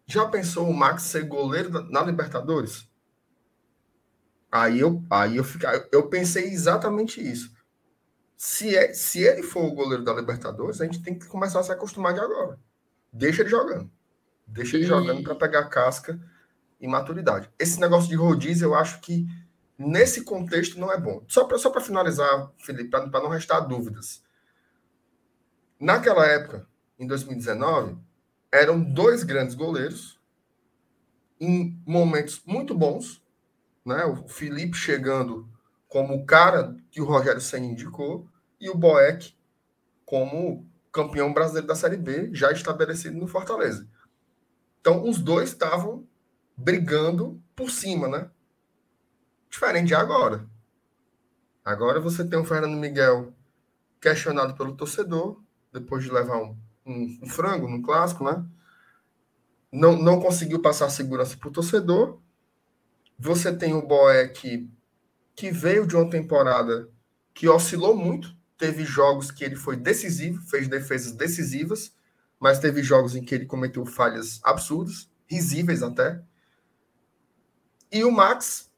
[0.06, 2.89] já pensou o Max ser goleiro na Libertadores?
[4.50, 7.52] Aí eu, aí eu, fiquei, eu pensei exatamente isso.
[8.36, 11.62] Se, é, se ele for o goleiro da Libertadores, a gente tem que começar a
[11.62, 12.58] se acostumar de agora.
[13.12, 13.90] Deixa ele jogando.
[14.46, 14.88] Deixa ele e...
[14.88, 16.18] jogando para pegar casca
[16.80, 17.50] e maturidade.
[17.58, 19.26] Esse negócio de rodízio, eu acho que
[19.78, 21.22] nesse contexto não é bom.
[21.28, 24.22] Só para só finalizar, Felipe, para não restar dúvidas.
[25.78, 26.66] Naquela época,
[26.98, 27.96] em 2019,
[28.52, 30.20] eram dois grandes goleiros
[31.40, 33.22] em momentos muito bons,
[33.84, 34.04] né?
[34.04, 35.48] O Felipe chegando
[35.88, 38.28] como o cara que o Rogério Senna indicou
[38.60, 39.34] e o Boeck
[40.04, 43.88] como campeão brasileiro da Série B, já estabelecido no Fortaleza.
[44.80, 46.06] Então, os dois estavam
[46.56, 48.30] brigando por cima, né?
[49.48, 50.48] Diferente de agora.
[51.64, 53.32] Agora você tem o Fernando Miguel
[54.00, 55.40] questionado pelo torcedor,
[55.72, 58.44] depois de levar um, um, um frango no clássico, né?
[59.72, 62.18] Não, não conseguiu passar segurança para o torcedor.
[63.22, 64.66] Você tem o Boeck,
[65.36, 66.88] que veio de uma temporada
[67.34, 68.34] que oscilou muito.
[68.56, 71.94] Teve jogos que ele foi decisivo, fez defesas decisivas,
[72.40, 76.22] mas teve jogos em que ele cometeu falhas absurdas, risíveis até.
[77.92, 78.72] E o Max,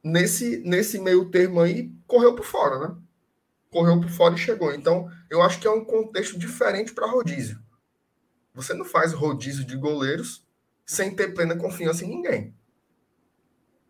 [0.00, 2.96] nesse, nesse meio termo aí, correu por fora, né?
[3.68, 4.72] Correu por fora e chegou.
[4.72, 7.60] Então, eu acho que é um contexto diferente para rodízio.
[8.54, 10.46] Você não faz rodízio de goleiros
[10.86, 12.54] sem ter plena confiança em ninguém.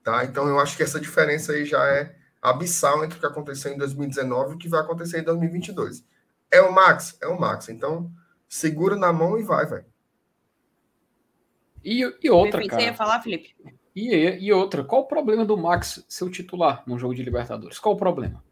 [0.03, 0.25] Tá?
[0.25, 3.79] Então, eu acho que essa diferença aí já é abissal entre o que aconteceu em
[3.79, 6.05] 2019 e o que vai acontecer em 2022.
[6.51, 7.17] É o Max?
[7.23, 7.69] É o Max.
[7.69, 8.11] Então,
[8.49, 9.87] segura na mão e vai, velho.
[11.85, 12.81] E, e outra, cara.
[12.81, 13.55] Você ia falar, Felipe?
[13.95, 17.79] E, e outra, qual o problema do Max ser o titular num jogo de Libertadores?
[17.79, 18.43] Qual o problema?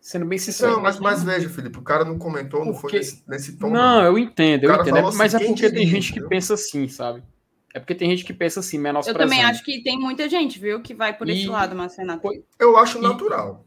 [0.00, 0.72] Sendo bem sincero.
[0.72, 2.72] Não, mas, mas veja, Felipe, o cara não comentou, porque...
[2.72, 3.70] não foi nesse, nesse tom.
[3.70, 4.98] Não, eu entendo, eu entendo.
[4.98, 7.22] Assim, mas é porque tem gente que pensa assim, sabe?
[7.76, 10.58] É porque tem gente que pensa assim, menos Eu também acho que tem muita gente,
[10.58, 11.32] viu, que vai por e...
[11.32, 12.26] esse lado, Marcenato.
[12.58, 13.66] Eu acho natural.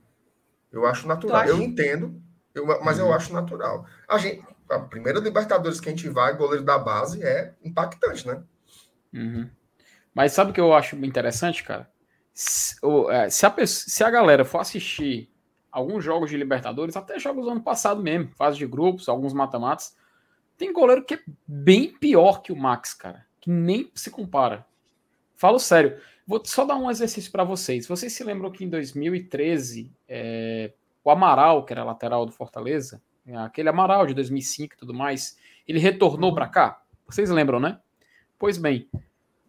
[0.71, 1.45] Eu acho natural.
[1.45, 2.19] Eu entendo,
[2.55, 3.13] eu, mas eu uhum.
[3.13, 3.85] acho natural.
[4.07, 8.41] A gente, a primeira Libertadores que a gente vai, goleiro da base, é impactante, né?
[9.13, 9.47] Uhum.
[10.11, 11.87] Mas sabe o que eu acho interessante, cara?
[12.33, 12.77] Se,
[13.11, 15.31] é, se, a, se a galera for assistir
[15.71, 19.95] alguns jogos de Libertadores, até jogos do ano passado mesmo, fase de grupos, alguns mata-matas,
[20.57, 24.63] tem goleiro que é bem pior que o Max, cara, que nem se compara.
[25.35, 25.99] Falo sério.
[26.27, 27.87] Vou só dar um exercício para vocês.
[27.87, 30.71] Vocês se lembram que em 2013, é,
[31.03, 35.35] o Amaral, que era lateral do Fortaleza, é, aquele Amaral de 2005 e tudo mais,
[35.67, 36.83] ele retornou para cá?
[37.07, 37.79] Vocês lembram, né?
[38.37, 38.87] Pois bem,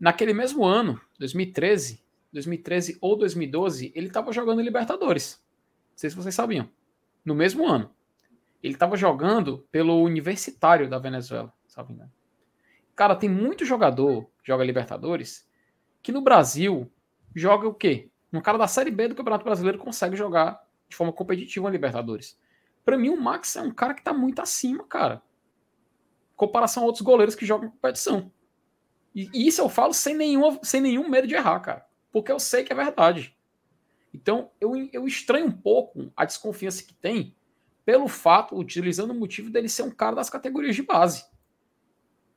[0.00, 5.44] naquele mesmo ano, 2013, 2013 ou 2012, ele estava jogando Libertadores.
[5.90, 6.66] Não sei se vocês sabiam.
[7.22, 7.90] No mesmo ano.
[8.62, 11.92] Ele estava jogando pelo Universitário da Venezuela, sabe?
[11.92, 12.08] Né?
[12.94, 15.48] Cara, tem muito jogador que joga Libertadores
[16.02, 16.90] que no Brasil
[17.34, 18.10] joga o quê?
[18.32, 22.38] Um cara da Série B do Campeonato Brasileiro consegue jogar de forma competitiva a Libertadores.
[22.84, 25.22] Para mim, o Max é um cara que tá muito acima, cara.
[26.32, 28.32] Em comparação a outros goleiros que jogam competição.
[29.14, 31.86] E, e isso eu falo sem, nenhuma, sem nenhum medo de errar, cara.
[32.12, 33.36] Porque eu sei que é verdade.
[34.12, 37.36] Então, eu, eu estranho um pouco a desconfiança que tem
[37.84, 41.24] pelo fato, utilizando o motivo dele ser um cara das categorias de base.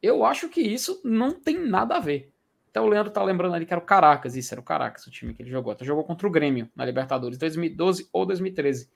[0.04, 2.30] Eu acho que isso não tem nada a ver.
[2.70, 5.12] Até o Leandro tá lembrando ali que era o Caracas, isso era o Caracas, o
[5.12, 5.72] time que ele jogou.
[5.72, 8.89] Até jogou contra o Grêmio na Libertadores 2012 ou 2013.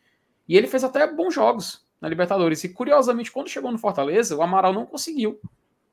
[0.50, 2.62] E ele fez até bons jogos na Libertadores.
[2.66, 5.40] E curiosamente, quando chegou no Fortaleza, o Amaral não conseguiu.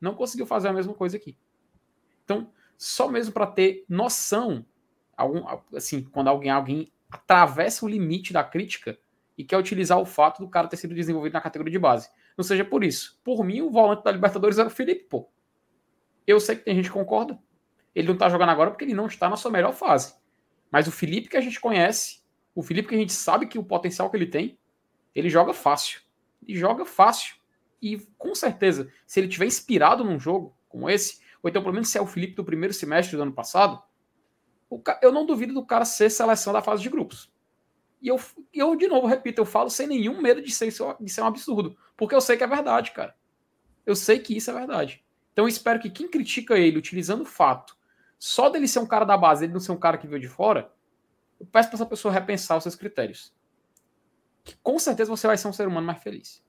[0.01, 1.37] Não conseguiu fazer a mesma coisa aqui.
[2.25, 4.67] Então, só mesmo para ter noção,
[5.17, 5.45] algum,
[5.77, 8.99] assim, quando alguém, alguém atravessa o limite da crítica
[9.39, 12.09] e quer utilizar o fato do cara ter sido desenvolvido na categoria de base.
[12.37, 13.21] Não seja por isso.
[13.23, 15.29] Por mim, o volante da Libertadores era o Felipe, pô.
[16.27, 17.39] Eu sei que tem gente que concorda.
[17.95, 20.15] Ele não tá jogando agora porque ele não está na sua melhor fase.
[20.71, 22.25] Mas o Felipe que a gente conhece,
[22.55, 24.59] o Felipe que a gente sabe que o potencial que ele tem,
[25.15, 26.01] ele joga fácil.
[26.47, 27.37] E joga fácil.
[27.81, 31.89] E com certeza, se ele tiver inspirado num jogo como esse, ou então pelo menos
[31.89, 33.81] se é o Felipe do primeiro semestre do ano passado,
[35.03, 37.33] eu não duvido do cara ser seleção da fase de grupos.
[38.05, 38.21] E eu,
[38.53, 41.75] eu, de novo, repito, eu falo sem nenhum medo de ser, de ser um absurdo.
[41.97, 43.17] Porque eu sei que é verdade, cara.
[43.87, 45.03] Eu sei que isso é verdade.
[45.33, 47.75] Então eu espero que quem critica ele utilizando o fato
[48.19, 50.29] só dele ser um cara da base, ele não ser um cara que veio de
[50.29, 50.71] fora,
[51.41, 53.33] eu peço para essa pessoa repensar os seus critérios.
[54.45, 56.45] Que com certeza você vai ser um ser humano mais feliz.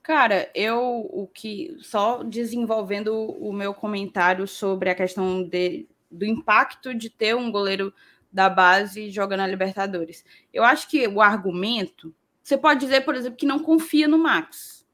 [0.00, 6.94] Cara, eu o que só desenvolvendo o meu comentário sobre a questão de, do impacto
[6.94, 7.92] de ter um goleiro
[8.36, 10.22] da base jogando na Libertadores.
[10.52, 14.86] Eu acho que o argumento, você pode dizer, por exemplo, que não confia no Max.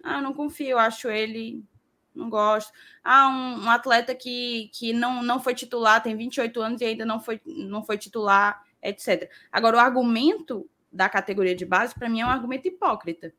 [0.00, 1.64] Ah, não confio, eu acho ele
[2.14, 2.72] não gosto.
[3.02, 7.04] Ah, um, um, atleta que, que não, não foi titular, tem 28 anos e ainda
[7.04, 9.28] não foi, não foi titular, etc.
[9.50, 13.34] Agora, o argumento da categoria de base, para mim, é um argumento hipócrita.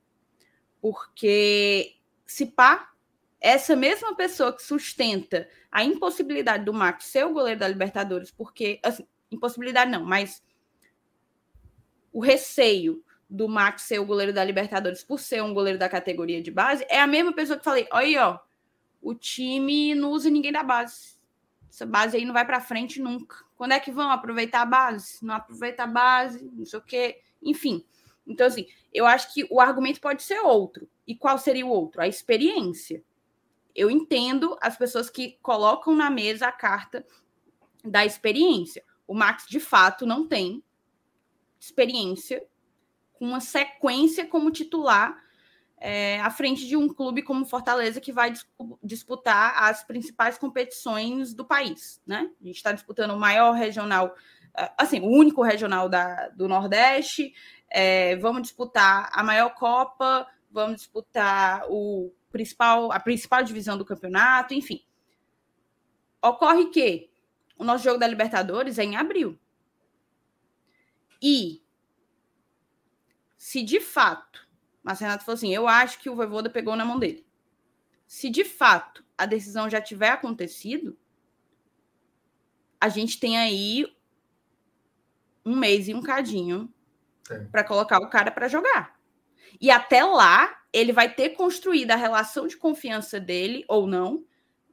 [0.81, 2.91] Porque se pá,
[3.39, 8.81] essa mesma pessoa que sustenta a impossibilidade do Max ser o goleiro da Libertadores, porque,
[8.83, 10.43] assim, impossibilidade não, mas
[12.11, 16.41] o receio do Max ser o goleiro da Libertadores por ser um goleiro da categoria
[16.41, 18.39] de base, é a mesma pessoa que falei, olha aí, ó,
[19.01, 21.19] o time não usa ninguém da base.
[21.69, 23.37] Essa base aí não vai para frente nunca.
[23.55, 25.23] Quando é que vão aproveitar a base?
[25.23, 27.85] Não aproveita a base, não sei o quê, enfim.
[28.25, 30.89] Então, assim, eu acho que o argumento pode ser outro.
[31.05, 32.01] E qual seria o outro?
[32.01, 33.03] A experiência.
[33.75, 37.05] Eu entendo as pessoas que colocam na mesa a carta
[37.83, 38.83] da experiência.
[39.09, 40.63] O Max, de fato, não tem
[41.59, 42.45] experiência
[43.13, 45.19] com uma sequência como titular
[45.79, 48.31] é, à frente de um clube como Fortaleza, que vai
[48.83, 51.99] disputar as principais competições do país.
[52.05, 52.29] Né?
[52.39, 54.13] A gente está disputando o maior regional,
[54.55, 57.33] é, assim, o único regional da, do Nordeste.
[57.67, 64.53] É, vamos disputar a maior Copa, vamos disputar o principal, a principal divisão do campeonato,
[64.53, 64.85] enfim.
[66.21, 67.08] Ocorre que
[67.59, 69.39] o nosso jogo da Libertadores é em abril.
[71.21, 71.61] E
[73.37, 74.49] se de fato
[74.89, 77.25] mas Renato falou assim: eu acho que o Voivoda pegou na mão dele.
[78.07, 80.97] Se de fato a decisão já tiver acontecido,
[82.81, 83.85] a gente tem aí
[85.45, 86.73] um mês e um cadinho
[87.51, 88.99] para colocar o cara para jogar.
[89.59, 94.25] E até lá, ele vai ter construído a relação de confiança dele ou não,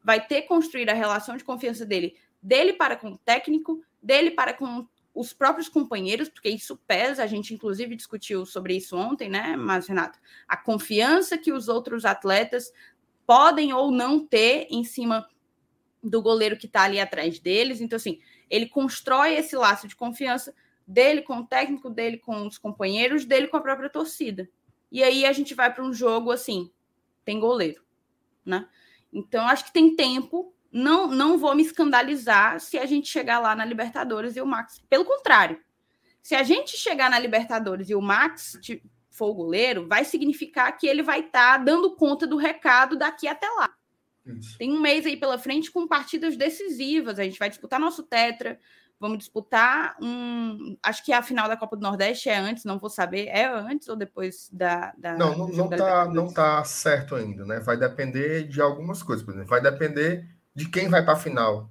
[0.02, 4.52] vai ter construído a relação de confiança dele, dele para com o técnico, dele para
[4.52, 9.56] com os próprios companheiros, porque isso pesa, a gente inclusive discutiu sobre isso ontem, né,
[9.56, 12.70] mas Renato, a confiança que os outros atletas
[13.26, 15.26] podem ou não ter em cima
[16.02, 17.80] do goleiro que está ali atrás deles.
[17.80, 20.54] Então, assim, ele constrói esse laço de confiança
[20.86, 24.48] dele com o técnico, dele com os companheiros, dele com a própria torcida.
[24.92, 26.70] E aí a gente vai para um jogo assim,
[27.24, 27.82] tem goleiro,
[28.44, 28.68] né?
[29.12, 33.56] Então, acho que tem tempo não, não vou me escandalizar se a gente chegar lá
[33.56, 34.82] na Libertadores e o Max.
[34.90, 35.58] Pelo contrário,
[36.22, 38.58] se a gente chegar na Libertadores e o Max
[39.10, 43.26] for o goleiro, vai significar que ele vai estar tá dando conta do recado daqui
[43.26, 43.72] até lá.
[44.26, 44.58] Isso.
[44.58, 47.18] Tem um mês aí pela frente com partidas decisivas.
[47.18, 48.58] A gente vai disputar nosso Tetra,
[49.00, 50.76] vamos disputar um.
[50.82, 53.28] Acho que a final da Copa do Nordeste é antes, não vou saber.
[53.28, 54.92] É antes ou depois da.
[54.98, 57.60] da não, não, não, tá, não tá certo ainda, né?
[57.60, 59.48] Vai depender de algumas coisas, por exemplo.
[59.48, 61.70] Vai depender de quem vai para a final.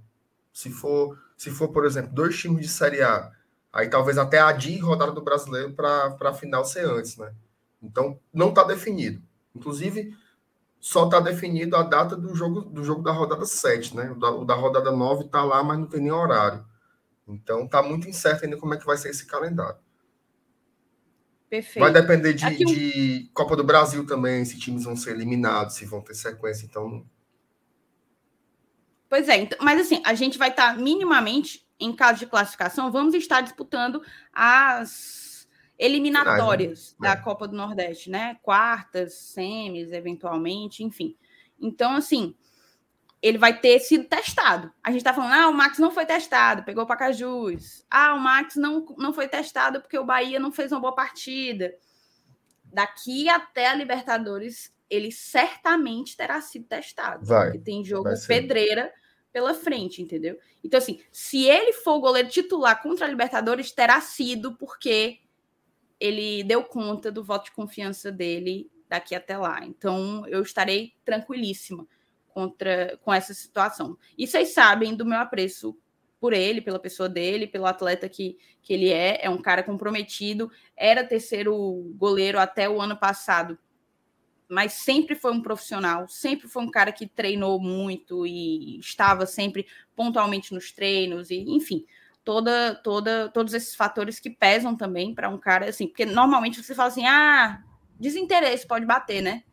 [0.54, 3.32] Se for, se for, por exemplo, dois times de Série A,
[3.74, 7.34] aí talvez até a DI rodada do brasileiro para a final ser antes, né?
[7.82, 9.22] Então, não está definido.
[9.56, 10.16] Inclusive,
[10.80, 14.12] só está definido a data do jogo, do jogo da rodada 7, né?
[14.12, 16.64] O da, o da rodada 9 está lá, mas não tem nem horário.
[17.28, 19.80] Então, está muito incerto ainda como é que vai ser esse calendário.
[21.50, 21.80] Perfeito.
[21.80, 26.02] Vai depender de, de Copa do Brasil também, se times vão ser eliminados, se vão
[26.02, 26.68] ter sequência.
[26.68, 27.04] Então.
[29.16, 33.14] Pois é, então, mas assim, a gente vai estar minimamente, em caso de classificação, vamos
[33.14, 34.02] estar disputando
[34.34, 35.48] as
[35.80, 37.16] eliminatórias da é.
[37.16, 38.38] Copa do Nordeste, né?
[38.44, 41.16] Quartas, semis, eventualmente, enfim.
[41.58, 42.36] Então, assim,
[43.22, 44.70] ele vai ter sido testado.
[44.84, 47.86] A gente está falando, ah, o Max não foi testado, pegou o Pacajus.
[47.90, 51.74] Ah, o Max não, não foi testado porque o Bahia não fez uma boa partida.
[52.66, 57.26] Daqui até a Libertadores, ele certamente terá sido testado.
[57.26, 57.46] Vai.
[57.46, 58.92] Porque tem jogo pedreira
[59.36, 60.40] pela frente, entendeu?
[60.64, 65.20] Então, assim, se ele for goleiro titular contra a Libertadores, terá sido porque
[66.00, 69.66] ele deu conta do voto de confiança dele daqui até lá.
[69.66, 71.86] Então, eu estarei tranquilíssima
[72.30, 73.98] contra com essa situação.
[74.18, 75.78] E vocês sabem do meu apreço
[76.18, 79.20] por ele, pela pessoa dele, pelo atleta que, que ele é.
[79.22, 81.54] É um cara comprometido, era terceiro
[81.98, 83.60] goleiro até o ano passado,
[84.50, 89.66] mas sempre foi um profissional, sempre foi um cara que treinou muito e estava sempre
[89.96, 91.86] pontualmente nos treinos, e enfim
[92.26, 96.74] toda, toda, todos esses fatores que pesam também para um cara assim, porque normalmente você
[96.74, 97.64] fala assim, ah,
[98.00, 99.44] desinteresse pode bater, né?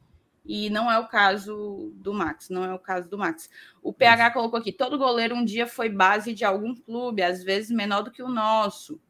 [0.45, 3.49] E não é o caso do Max, não é o caso do Max.
[3.80, 4.32] O PH Isso.
[4.32, 8.11] colocou aqui: todo goleiro um dia foi base de algum clube, às vezes menor do
[8.11, 9.01] que o nosso.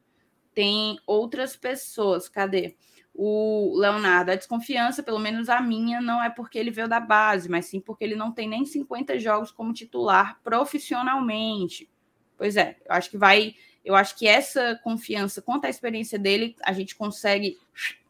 [0.55, 2.77] Tem outras pessoas, cadê?
[3.15, 7.49] O Leonardo, a desconfiança, pelo menos a minha, não é porque ele veio da base,
[7.49, 11.91] mas sim porque ele não tem nem 50 jogos como titular profissionalmente.
[12.39, 13.55] Pois é, eu acho que vai.
[13.85, 17.59] Eu acho que essa confiança quanto à experiência dele, a gente consegue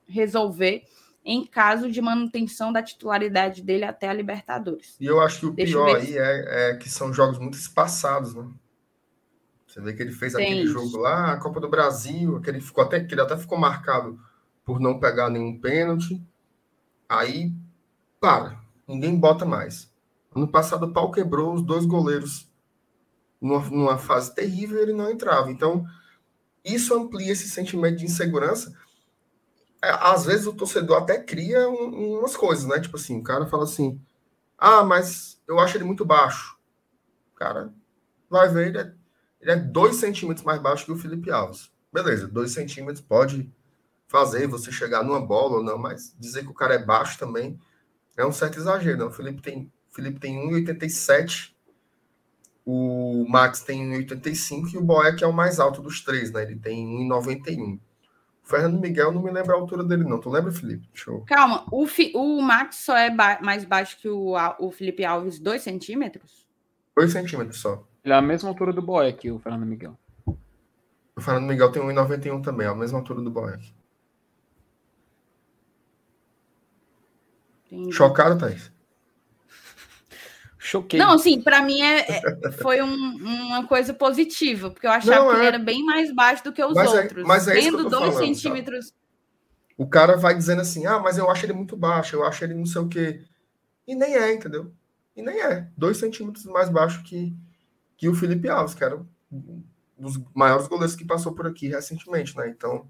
[0.07, 0.85] resolver
[1.25, 4.97] em caso de manutenção da titularidade dele até a Libertadores.
[5.01, 8.35] E eu acho que o Deixa pior aí é, é, que são jogos muito espaçados,
[8.35, 8.49] né?
[9.67, 10.73] Você vê que ele fez Tem aquele isso.
[10.73, 14.21] jogo lá, a Copa do Brasil, que ele ficou até que ele até ficou marcado
[14.65, 16.23] por não pegar nenhum pênalti.
[17.09, 17.53] Aí,
[18.21, 19.93] para, ninguém bota mais.
[20.35, 22.51] Ano passado o pau quebrou, os dois goleiros
[23.41, 25.51] numa, numa fase terrível, ele não entrava.
[25.51, 25.85] Então,
[26.65, 28.73] isso amplia esse sentimento de insegurança.
[29.83, 32.79] É, às vezes o torcedor até cria um, umas coisas, né?
[32.81, 34.01] Tipo assim, o cara fala assim:
[34.57, 36.57] ah, mas eu acho ele muito baixo.
[37.33, 37.75] O cara
[38.31, 38.95] vai ver, ele é,
[39.41, 41.71] ele é dois centímetros mais baixo que o Felipe Alves.
[41.93, 43.53] Beleza, dois centímetros pode
[44.13, 47.59] fazer você chegar numa bola ou não, mas dizer que o cara é baixo também
[48.17, 48.99] é um certo exagero.
[48.99, 49.09] Não?
[49.09, 51.53] O Felipe tem, Felipe tem 1,87
[52.65, 56.43] o Max tem 1,85 e o Boeck é o mais alto dos três, né?
[56.43, 57.79] Ele tem 1,91.
[58.45, 60.21] O Fernando Miguel não me lembra a altura dele, não.
[60.21, 60.89] Tu lembra, Felipe?
[61.07, 61.25] Eu...
[61.27, 62.13] Calma, o, fi...
[62.15, 63.39] o Max só é ba...
[63.43, 66.47] mais baixo que o, o Felipe Alves, 2 centímetros?
[66.97, 67.85] 2 centímetros só.
[68.05, 69.99] Ele é a mesma altura do Boeck, o Fernando Miguel.
[70.27, 73.73] O Fernando Miguel tem 1,91 também, é a mesma altura do Boeck.
[77.91, 78.71] Chocado, Thaís?
[80.59, 80.99] Choquei.
[80.99, 85.31] Não, assim, para mim é, é foi um, uma coisa positiva, porque eu achava não,
[85.31, 87.25] que ele é era bem mais baixo do que os mas é, outros.
[87.25, 88.91] É, mas é Tendo dois falando, centímetros.
[88.91, 88.97] Tá?
[89.77, 92.55] O cara vai dizendo assim: ah, mas eu acho ele muito baixo, eu acho ele
[92.55, 93.25] não sei o quê.
[93.89, 94.73] E nem é, entendeu?
[95.17, 95.69] E nem é.
[95.77, 97.37] Dois centímetros mais baixo que,
[97.97, 98.97] que o Felipe Alves, que era
[99.33, 99.65] um
[99.99, 102.49] dos maiores goleiros que passou por aqui recentemente, né?
[102.49, 102.87] Então,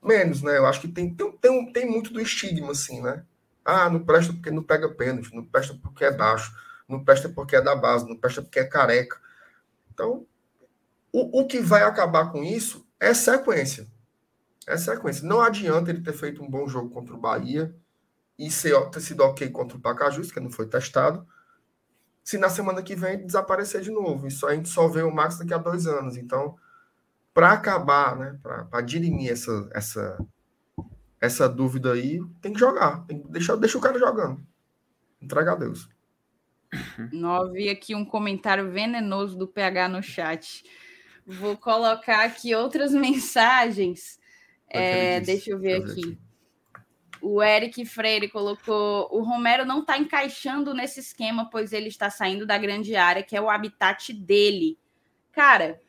[0.00, 0.56] menos, né?
[0.56, 3.24] Eu acho que tem, tem, tem, tem muito do estigma, assim, né?
[3.64, 6.54] Ah, não presta porque não pega pênalti, não presta porque é baixo
[6.88, 9.18] não presta porque é da base, não presta porque é careca.
[9.92, 10.26] Então,
[11.12, 13.88] o, o que vai acabar com isso é sequência.
[14.66, 15.26] É sequência.
[15.26, 17.74] Não adianta ele ter feito um bom jogo contra o Bahia
[18.38, 21.26] e ser, ter sido ok contra o Pacajus, que não foi testado,
[22.22, 24.26] se na semana que vem desaparecer de novo.
[24.26, 26.16] Isso a gente só vê o Max daqui a dois anos.
[26.16, 26.56] Então,
[27.32, 30.18] para acabar, né, para dirimir essa, essa,
[31.24, 33.04] essa dúvida aí, tem que jogar.
[33.06, 34.44] Tem que deixar, deixa o cara jogando.
[35.20, 35.88] Entrega a Deus.
[37.12, 40.64] Não vi aqui um comentário venenoso do PH no chat.
[41.26, 44.18] Vou colocar aqui outras mensagens.
[44.68, 46.18] É, deixa eu ver aqui.
[47.22, 52.46] O Eric Freire colocou: o Romero não está encaixando nesse esquema, pois ele está saindo
[52.46, 54.78] da grande área, que é o habitat dele.
[55.32, 55.80] Cara,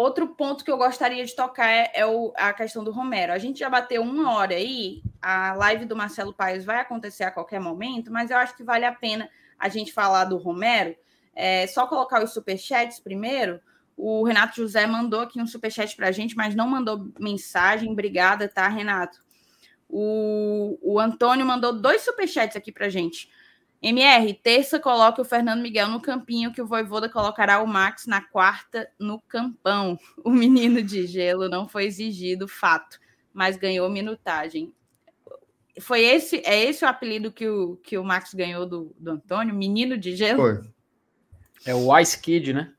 [0.00, 3.32] outro ponto que eu gostaria de tocar é, é o, a questão do Romero.
[3.32, 7.30] A gente já bateu uma hora aí, a live do Marcelo Paes vai acontecer a
[7.30, 9.28] qualquer momento, mas eu acho que vale a pena
[9.58, 10.96] a gente falar do Romero.
[11.34, 13.60] É, só colocar os superchats primeiro.
[13.96, 17.92] O Renato José mandou aqui um superchat para a gente, mas não mandou mensagem.
[17.92, 19.18] Obrigada, tá, Renato?
[19.88, 23.28] O, o Antônio mandou dois superchats aqui para a gente.
[23.82, 28.20] MR, terça coloca o Fernando Miguel no campinho, que o Voivoda colocará o Max na
[28.20, 29.98] quarta no campão.
[30.22, 33.00] O menino de gelo não foi exigido, fato,
[33.32, 34.72] mas ganhou minutagem.
[35.80, 39.54] Foi esse, é esse o apelido que o, que o Max ganhou do, do Antônio?
[39.54, 40.42] Menino de gelo?
[40.42, 40.60] Foi.
[41.64, 42.72] É o Ice Kid, né?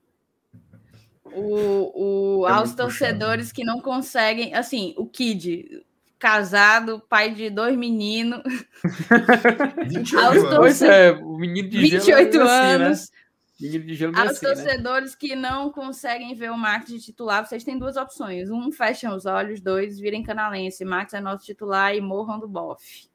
[1.25, 3.55] O, o, é aos torcedores puxado.
[3.55, 5.83] que não conseguem, assim, o Kid,
[6.22, 8.43] casado, pai de dois meninos.
[9.89, 10.82] 28 aos anos.
[10.84, 12.99] É, o menino de 28 gelo é anos.
[12.99, 13.22] Assim, né?
[13.59, 14.53] Menino de gelo é aos assim, né?
[14.53, 15.17] torcedores né?
[15.19, 18.51] que não conseguem ver o Max de titular, vocês têm duas opções.
[18.51, 20.86] Um, fecham os olhos, dois, virem canalense.
[20.86, 23.09] Max é nosso titular e morram do bofe.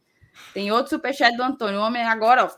[0.53, 1.79] Tem outro superchat do Antônio.
[1.79, 2.51] O homem agora, ó,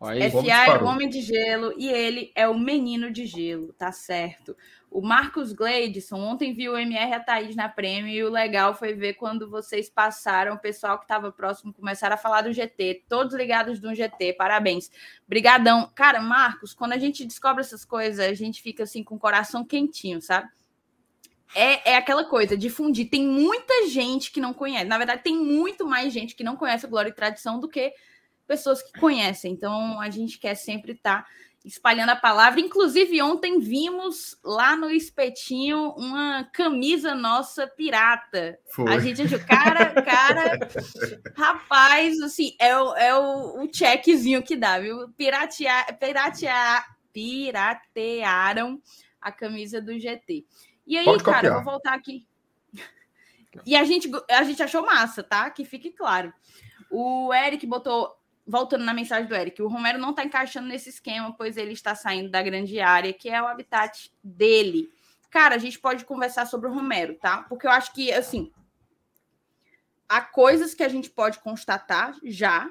[0.00, 3.90] Aí, FA é o homem de gelo e ele é o menino de gelo, tá
[3.92, 4.54] certo.
[4.90, 8.94] O Marcos Gleidson ontem viu o MR a Thaís na prêmio e o legal foi
[8.94, 13.34] ver quando vocês passaram, o pessoal que estava próximo começaram a falar do GT, todos
[13.34, 14.90] ligados do GT, parabéns.
[15.28, 15.90] Brigadão.
[15.94, 19.64] Cara, Marcos, quando a gente descobre essas coisas, a gente fica assim com o coração
[19.64, 20.48] quentinho, sabe?
[21.54, 23.08] É, é aquela coisa, difundir.
[23.08, 24.86] Tem muita gente que não conhece.
[24.86, 27.92] Na verdade, tem muito mais gente que não conhece a Glória e Tradição do que
[28.46, 29.52] pessoas que conhecem.
[29.52, 31.28] Então, a gente quer sempre estar tá
[31.66, 32.60] espalhando a palavra.
[32.60, 38.58] Inclusive, ontem vimos lá no espetinho uma camisa nossa pirata.
[38.70, 38.88] Foi.
[38.88, 40.58] A gente achou, cara, cara,
[41.36, 45.08] rapaz, assim, é o, é o, o checkzinho que dá, viu?
[45.16, 48.80] Piratear, piratear, piratearam
[49.20, 50.46] a camisa do GT.
[50.86, 51.54] E aí, Pode cara, copiar.
[51.54, 52.24] vou voltar aqui.
[53.64, 55.50] E a gente, a gente achou massa, tá?
[55.50, 56.32] Que fique claro.
[56.90, 58.14] O Eric botou
[58.46, 61.94] voltando na mensagem do Eric, o Romero não está encaixando nesse esquema, pois ele está
[61.94, 64.88] saindo da grande área, que é o habitat dele.
[65.30, 67.42] Cara, a gente pode conversar sobre o Romero, tá?
[67.42, 68.52] Porque eu acho que, assim,
[70.08, 72.70] há coisas que a gente pode constatar já,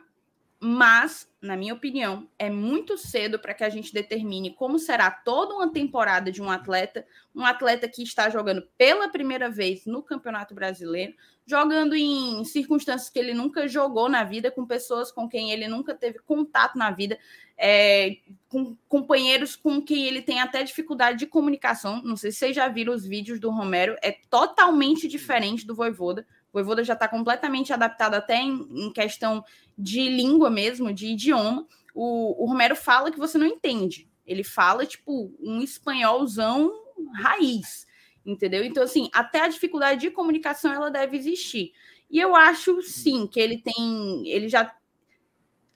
[0.68, 5.53] mas, na minha opinião, é muito cedo para que a gente determine como será toda
[5.53, 7.05] uma temporada de um atleta,
[7.36, 11.13] um atleta que está jogando pela primeira vez no Campeonato Brasileiro,
[11.45, 15.93] jogando em circunstâncias que ele nunca jogou na vida, com pessoas com quem ele nunca
[15.93, 17.20] teve contato na vida,
[17.55, 18.18] é,
[18.49, 22.01] com companheiros com quem ele tem até dificuldade de comunicação.
[22.01, 26.26] Não sei se vocês já viram os vídeos do Romero, é totalmente diferente do Voivoda.
[26.55, 29.43] O Voivoda já está completamente adaptado até em, em, questão
[29.77, 31.67] de língua mesmo, de idioma.
[31.93, 34.07] O, o Romero fala que você não entende.
[34.25, 36.71] Ele fala, tipo, um espanholzão
[37.13, 37.85] raiz
[38.25, 38.63] entendeu?
[38.63, 41.73] Então, assim, até a dificuldade de comunicação ela deve existir.
[42.09, 44.27] E eu acho, sim, que ele tem.
[44.27, 44.75] Ele já.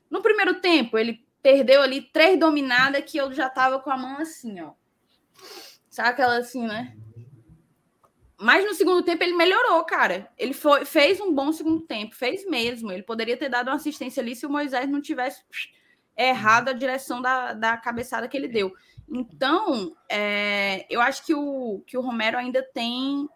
[0.09, 4.17] No primeiro tempo, ele perdeu ali três dominadas que eu já tava com a mão
[4.17, 4.71] assim, ó.
[5.89, 6.97] Sabe aquela assim, né?
[8.39, 10.31] Mas no segundo tempo ele melhorou, cara.
[10.37, 12.91] Ele foi, fez um bom segundo tempo, fez mesmo.
[12.91, 15.43] Ele poderia ter dado uma assistência ali se o Moisés não tivesse
[16.17, 18.73] errado a direção da, da cabeçada que ele deu.
[19.09, 23.27] Então, é, eu acho que o, que o Romero ainda tem.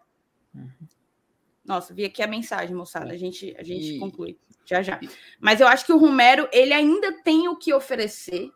[1.64, 3.12] Nossa, vi aqui a mensagem, moçada.
[3.12, 3.98] A gente, a gente e...
[3.98, 4.98] conclui já já.
[5.38, 8.50] Mas eu acho que o Romero ele ainda tem o que oferecer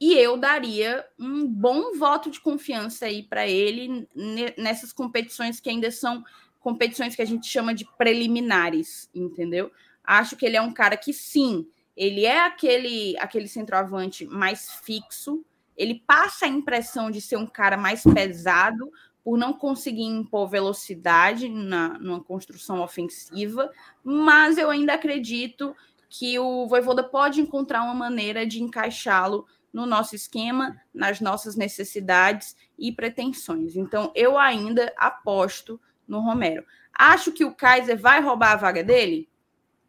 [0.00, 4.08] e eu daria um bom voto de confiança aí para ele
[4.56, 6.24] nessas competições que ainda são
[6.58, 9.70] competições que a gente chama de preliminares, entendeu?
[10.02, 15.44] Acho que ele é um cara que sim, ele é aquele aquele centroavante mais fixo,
[15.76, 18.90] ele passa a impressão de ser um cara mais pesado
[19.22, 23.70] por não conseguir impor velocidade na numa construção ofensiva,
[24.02, 25.76] mas eu ainda acredito
[26.08, 32.56] que o Voivoda pode encontrar uma maneira de encaixá-lo no nosso esquema, nas nossas necessidades
[32.78, 33.76] e pretensões.
[33.76, 36.64] Então, eu ainda aposto no Romero.
[36.92, 39.28] Acho que o Kaiser vai roubar a vaga dele?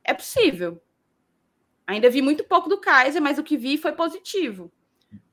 [0.03, 0.82] É possível.
[1.86, 4.71] Ainda vi muito pouco do Kaiser, mas o que vi foi positivo.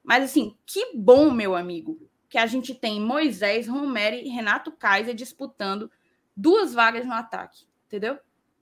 [0.02, 5.14] Mas assim, que bom, meu amigo, que a gente tem Moisés, Romero e Renato Kaiser
[5.14, 5.90] disputando
[6.36, 8.18] duas vagas no ataque, entendeu?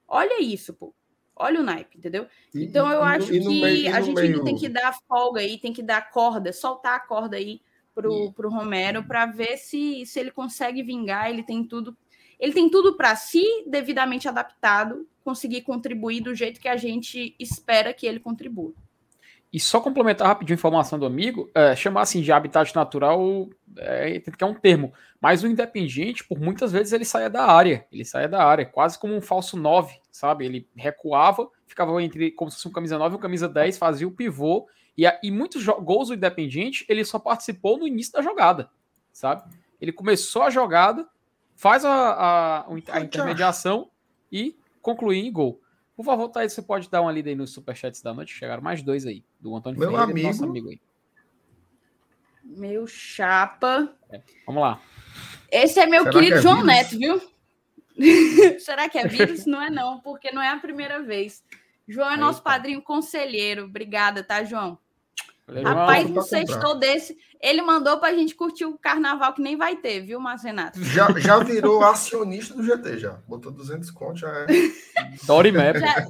[0.09, 0.95] Olha isso, pô.
[1.39, 2.27] Olha o naipe, entendeu?
[2.55, 4.43] Então eu acho que meio, a gente meio...
[4.43, 7.61] tem que dar folga aí, tem que dar corda, soltar a corda aí
[7.95, 8.33] pro, e...
[8.33, 11.95] pro Romero para ver se, se ele consegue vingar, ele tem tudo.
[12.41, 17.93] ele tem tudo para, se devidamente adaptado, conseguir contribuir do jeito que a gente espera
[17.93, 18.73] que ele contribua.
[19.53, 24.21] E só complementar rapidinho a informação do amigo, é, chamar assim de habitat natural é,
[24.21, 28.05] que é um termo, mas o independente, por muitas vezes, ele saía da área, ele
[28.05, 30.45] saía da área, quase como um falso 9, sabe?
[30.45, 34.07] Ele recuava, ficava entre como se fosse um camisa 9 e um camisa 10, fazia
[34.07, 34.67] o pivô,
[34.97, 38.71] e, e muitos gols do Independente, ele só participou no início da jogada,
[39.13, 39.43] sabe?
[39.81, 41.07] Ele começou a jogada,
[41.55, 43.91] faz a, a, a intermediação
[44.33, 45.61] e conclui em gol.
[45.97, 48.35] Por favor, Thaís, você pode dar uma lida aí nos superchats da noite.
[48.35, 50.81] Chegaram mais dois aí, do Antônio Meu Ferreira amigo, e do nosso amigo aí.
[52.45, 53.97] Meu chapa.
[54.11, 54.81] É, vamos lá.
[55.51, 56.69] Esse é meu Será querido é João vírus?
[56.69, 57.23] Neto, viu?
[58.61, 59.47] Será que é vírus?
[59.47, 61.43] não é não, porque não é a primeira vez.
[61.89, 62.21] João é Eita.
[62.21, 63.65] nosso padrinho conselheiro.
[63.65, 64.79] Obrigada, tá, João?
[65.49, 67.17] Rapaz, um sextou desse.
[67.41, 70.83] Ele mandou pra gente curtir o carnaval que nem vai ter, viu, Márcio Renato?
[70.83, 73.19] Já, já virou acionista do GT, já.
[73.29, 74.47] Botou 200 contos, já é.
[75.25, 75.77] Dory Map.
[75.77, 76.05] Já,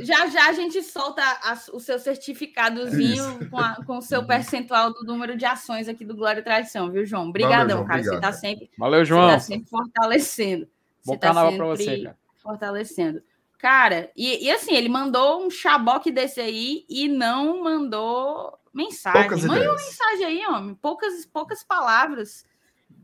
[0.00, 4.94] já, já a gente solta a, o seu certificadozinho com, a, com o seu percentual
[4.94, 7.28] do número de ações aqui do Glória e Tradição, viu, João?
[7.28, 8.00] Obrigadão, cara.
[8.00, 8.14] Obrigado.
[8.14, 8.70] Você tá sempre.
[8.78, 9.28] Valeu, João.
[9.28, 10.64] Você tá sempre fortalecendo.
[11.04, 12.18] Bom você tá carnaval pra você, cara.
[12.42, 13.22] Fortalecendo.
[13.58, 19.20] Cara, e, e assim, ele mandou um chaboque desse aí e não mandou Mensagem.
[19.20, 20.74] Poucas Mande uma mensagem aí, homem.
[20.74, 22.44] Poucas, poucas palavras.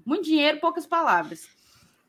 [0.05, 1.49] Muito dinheiro, poucas palavras.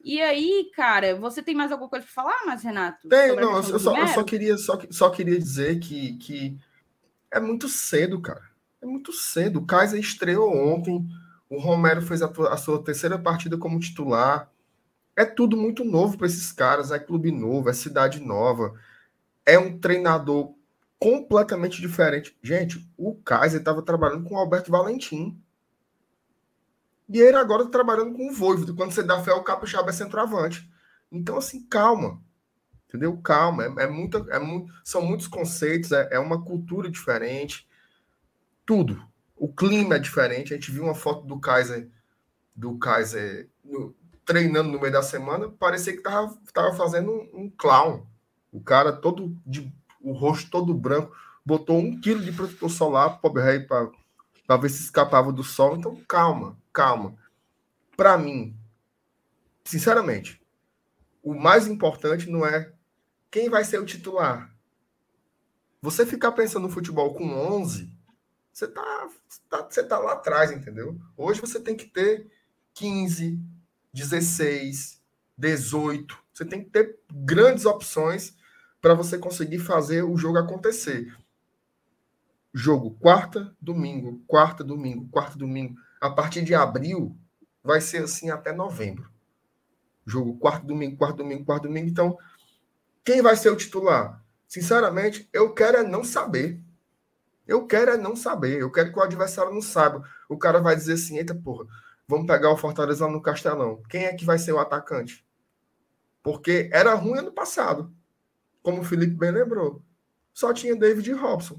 [0.03, 3.10] E aí, cara, você tem mais alguma coisa para falar, mas Renato?
[3.10, 6.58] Tem, não, eu só, eu só, queria, só, só queria dizer que, que
[7.32, 8.43] é muito cedo, cara.
[8.82, 9.60] É muito cedo.
[9.60, 11.05] O Kaiser estreou ontem.
[11.49, 14.49] O Romero fez a, a sua terceira partida como titular.
[15.16, 16.91] É tudo muito novo para esses caras.
[16.91, 18.80] É clube novo, é cidade nova.
[19.45, 20.53] É um treinador
[21.00, 22.38] completamente diferente.
[22.41, 25.41] Gente, o Kaiser estava trabalhando com o Alberto Valentim.
[27.10, 28.76] E ele agora está trabalhando com o Voivodo.
[28.76, 30.70] Quando você dá fé, o Capixaba é centroavante.
[31.12, 32.22] Então, assim, calma.
[32.88, 33.16] Entendeu?
[33.18, 33.64] Calma.
[33.64, 37.68] É, é, muita, é muito, são muitos conceitos, é, é uma cultura diferente.
[38.66, 39.02] Tudo.
[39.36, 40.54] O clima é diferente.
[40.54, 41.89] A gente viu uma foto do Kaiser,
[42.56, 43.95] do Kaiser no,
[44.26, 45.50] treinando no meio da semana.
[45.50, 48.06] Parecia que estava tava fazendo um, um clown.
[48.52, 49.72] O cara todo de
[50.10, 54.84] o rosto todo branco, botou um quilo de protetor solar, pobre rei, para ver se
[54.84, 55.76] escapava do sol.
[55.76, 57.18] Então, calma, calma.
[57.95, 58.55] Para mim,
[59.66, 60.41] sinceramente,
[61.22, 62.72] o mais importante não é
[63.30, 64.53] quem vai ser o titular.
[65.82, 67.91] Você ficar pensando no futebol com 11,
[68.51, 69.10] você tá,
[69.49, 70.97] tá, você tá lá atrás, entendeu?
[71.16, 72.32] Hoje você tem que ter
[72.74, 73.39] 15,
[73.93, 75.01] 16,
[75.38, 76.18] 18.
[76.34, 78.37] Você tem que ter grandes opções
[78.88, 81.14] para você conseguir fazer o jogo acontecer.
[82.54, 85.76] Jogo quarta, domingo, quarta, domingo, quarta, domingo.
[86.00, 87.14] A partir de abril,
[87.62, 89.12] vai ser assim até novembro.
[90.06, 91.90] Jogo quarto, domingo, quarto, domingo, quarto, domingo.
[91.90, 92.18] Então,
[93.04, 94.24] quem vai ser o titular?
[94.48, 96.58] Sinceramente, eu quero é não saber.
[97.46, 98.62] Eu quero é não saber.
[98.62, 100.02] Eu quero que o adversário não saiba.
[100.30, 101.66] O cara vai dizer assim: eita porra,
[102.08, 103.84] vamos pegar o Fortaleza no Castelão.
[103.90, 105.28] Quem é que vai ser o atacante?
[106.24, 107.97] Porque era ruim ano passado
[108.68, 109.82] como o Felipe bem lembrou,
[110.34, 111.57] só tinha David Robson.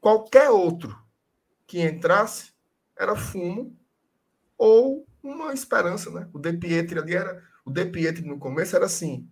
[0.00, 0.98] Qualquer outro
[1.66, 2.54] que entrasse
[2.96, 3.78] era fumo
[4.56, 6.26] ou uma esperança, né?
[6.32, 7.44] O De Pietri ali era.
[7.62, 9.30] O De Pietri no começo era assim: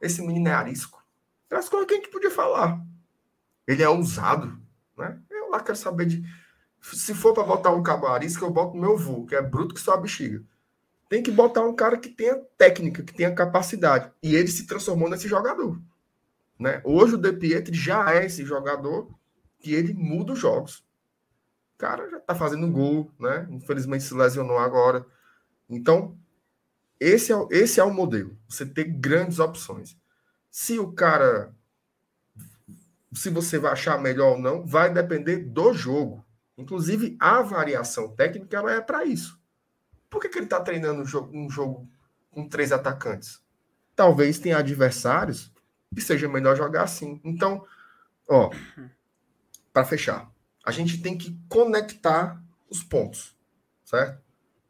[0.00, 1.04] esse menino é arisco.
[1.50, 2.80] As coisas que a gente podia falar.
[3.66, 4.56] Ele é ousado,
[4.96, 5.20] né?
[5.28, 6.22] Eu lá quero saber de.
[6.80, 9.80] Se for para botar um cabo arisco, eu boto meu voo, que é bruto que
[9.80, 10.44] só a bexiga.
[11.08, 14.12] Tem que botar um cara que tenha técnica, que tenha capacidade.
[14.22, 15.76] E ele se transformou nesse jogador.
[16.60, 16.82] Né?
[16.84, 19.10] Hoje o De Pietri já é esse jogador
[19.58, 20.84] que ele muda os jogos.
[21.74, 23.48] O cara já está fazendo gol, né?
[23.50, 25.06] Infelizmente se lesionou agora.
[25.66, 26.18] Então,
[27.00, 28.36] esse é, esse é o modelo.
[28.46, 29.96] Você ter grandes opções.
[30.50, 31.54] Se o cara.
[33.14, 36.22] Se você vai achar melhor ou não, vai depender do jogo.
[36.58, 39.40] Inclusive, a variação técnica ela é para isso.
[40.10, 41.88] Por que, que ele está treinando um jogo, um jogo
[42.30, 43.40] com três atacantes?
[43.96, 45.50] Talvez tenha adversários
[45.94, 47.20] que seja melhor jogar assim.
[47.24, 47.66] Então,
[48.28, 48.50] ó,
[49.72, 50.30] para fechar,
[50.64, 53.36] a gente tem que conectar os pontos,
[53.84, 54.22] certo?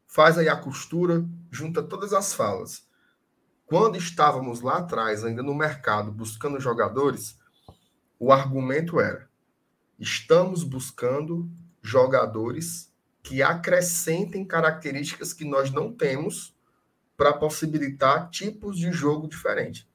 [0.07, 2.87] Faz aí a costura, junta todas as falas.
[3.65, 7.39] Quando estávamos lá atrás, ainda no mercado, buscando jogadores,
[8.19, 9.29] o argumento era:
[9.97, 11.49] estamos buscando
[11.81, 12.91] jogadores
[13.23, 16.55] que acrescentem características que nós não temos
[17.15, 19.90] para possibilitar tipos de jogo diferentes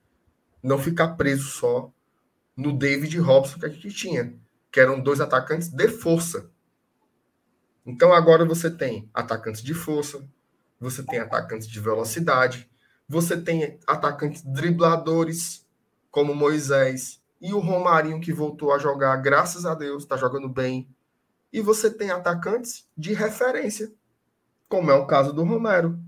[0.62, 1.92] não ficar preso só
[2.56, 4.34] no David Robson que a gente tinha,
[4.72, 6.50] que eram dois atacantes de força.
[7.84, 10.26] Então agora você tem atacantes de força,
[10.80, 12.68] você tem atacantes de velocidade,
[13.08, 15.64] Você tem atacantes dribladores,
[16.10, 20.88] como Moisés, e o Romarinho, que voltou a jogar, graças a Deus, está jogando bem.
[21.52, 23.92] E você tem atacantes de referência,
[24.68, 25.98] como é o caso do Romero.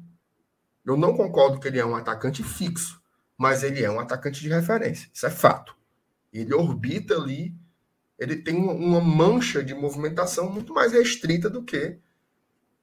[0.85, 3.01] Eu não concordo que ele é um atacante fixo,
[3.39, 5.09] mas ele é um atacante de referência.
[5.15, 5.77] Isso é fato.
[6.33, 7.55] Ele orbita ali,
[8.19, 11.99] ele tem uma mancha de movimentação muito mais restrita do que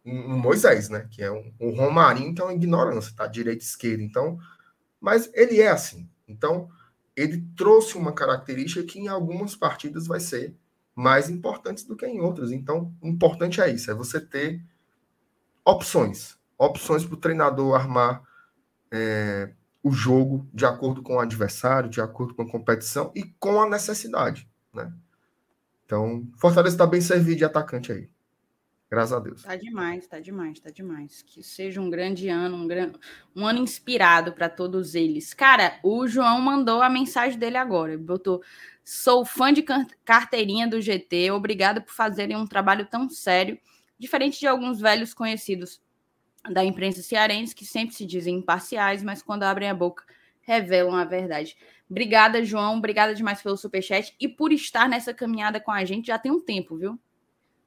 [0.05, 1.07] um Moisés, né?
[1.11, 3.27] Que é um, um Romarinho, que é ignorância, tá?
[3.27, 4.01] Direita e esquerda.
[4.01, 4.39] Então,
[5.01, 6.09] mas ele é assim.
[6.27, 6.69] Então,
[7.15, 10.55] ele trouxe uma característica que em algumas partidas vai ser
[10.95, 12.51] mais importante do que em outras.
[12.51, 14.63] Então, o importante é isso, é você ter
[15.65, 16.37] opções.
[16.57, 18.23] Opções para o treinador armar
[18.89, 19.53] é,
[19.85, 23.69] o jogo de acordo com o adversário, de acordo com a competição e com a
[23.69, 24.91] necessidade, né?
[25.85, 28.09] Então, Fortaleza está bem servido de atacante aí.
[28.89, 29.43] Graças a Deus.
[29.43, 31.21] Tá demais, tá demais, tá demais.
[31.21, 32.93] Que seja um grande ano, um, gran...
[33.35, 35.35] um ano inspirado para todos eles.
[35.35, 37.95] Cara, o João mandou a mensagem dele agora.
[37.95, 38.41] Botou:
[38.83, 39.63] Sou fã de
[40.03, 41.29] carteirinha do GT.
[41.29, 43.59] Obrigado por fazerem um trabalho tão sério,
[43.99, 45.79] diferente de alguns velhos conhecidos
[46.51, 50.03] da imprensa cearense que sempre se dizem imparciais, mas quando abrem a boca
[50.41, 51.57] revelam a verdade.
[51.89, 52.77] Obrigada, João.
[52.77, 56.39] Obrigada demais pelo superchat e por estar nessa caminhada com a gente já tem um
[56.39, 56.99] tempo, viu?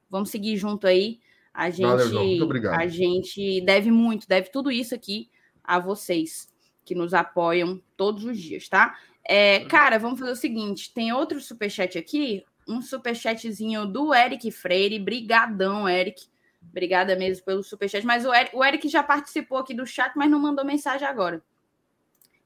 [0.09, 1.19] Vamos seguir junto aí.
[1.53, 5.29] A gente, Valeu, a gente deve muito, deve tudo isso aqui
[5.63, 6.47] a vocês
[6.85, 8.97] que nos apoiam todos os dias, tá?
[9.25, 14.99] É, cara, vamos fazer o seguinte: tem outro superchat aqui, um superchatzinho do Eric Freire.
[14.99, 16.27] Brigadão, Eric.
[16.69, 18.05] Obrigada mesmo pelo superchat.
[18.05, 21.41] Mas o Eric, o Eric já participou aqui do chat, mas não mandou mensagem agora.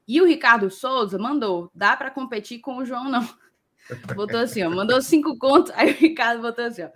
[0.06, 3.28] E o Ricardo Souza mandou: dá para competir com o João, não.
[4.14, 5.72] Botou assim, ó, mandou cinco contos.
[5.76, 6.88] Aí o Ricardo botou assim, ó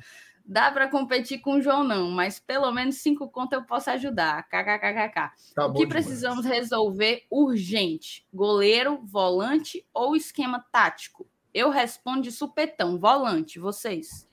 [0.49, 4.49] dá para competir com o João, não, mas pelo menos cinco contas eu posso ajudar.
[4.49, 5.33] KKKKK.
[5.55, 6.61] Tá o que precisamos demais.
[6.63, 8.27] resolver urgente?
[8.33, 11.29] Goleiro, volante ou esquema tático?
[11.53, 14.28] Eu respondo de supetão, volante, vocês.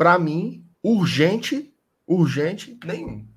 [0.00, 1.70] Para mim, urgente,
[2.06, 3.28] urgente, nenhum.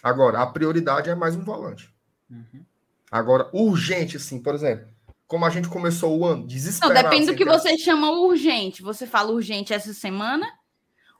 [0.00, 1.92] Agora, a prioridade é mais um volante.
[2.30, 2.64] Uhum.
[3.10, 4.86] Agora, urgente, assim, por exemplo,
[5.26, 6.94] como a gente começou o ano, desesperado.
[6.94, 8.80] Não, depende do que você chama urgente.
[8.80, 10.46] Você fala urgente essa semana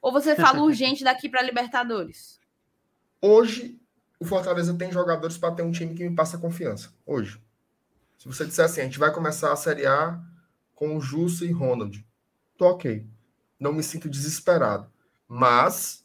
[0.00, 2.38] ou você fala urgente daqui para Libertadores?
[3.20, 3.80] Hoje,
[4.20, 6.94] o Fortaleza tem jogadores para ter um time que me passa confiança.
[7.04, 7.42] Hoje.
[8.16, 10.22] Se você disser assim, a gente vai começar a Série A
[10.72, 12.06] com o Justo e Ronald.
[12.56, 13.15] Tô ok.
[13.58, 14.90] Não me sinto desesperado.
[15.28, 16.04] Mas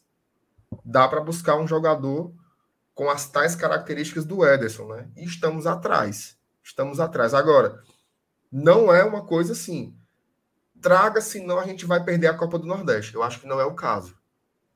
[0.84, 2.32] dá para buscar um jogador
[2.94, 5.08] com as tais características do Ederson, né?
[5.16, 6.36] E estamos atrás.
[6.62, 7.34] Estamos atrás.
[7.34, 7.82] Agora,
[8.50, 9.94] não é uma coisa assim.
[10.80, 13.14] Traga, senão a gente vai perder a Copa do Nordeste.
[13.14, 14.16] Eu acho que não é o caso.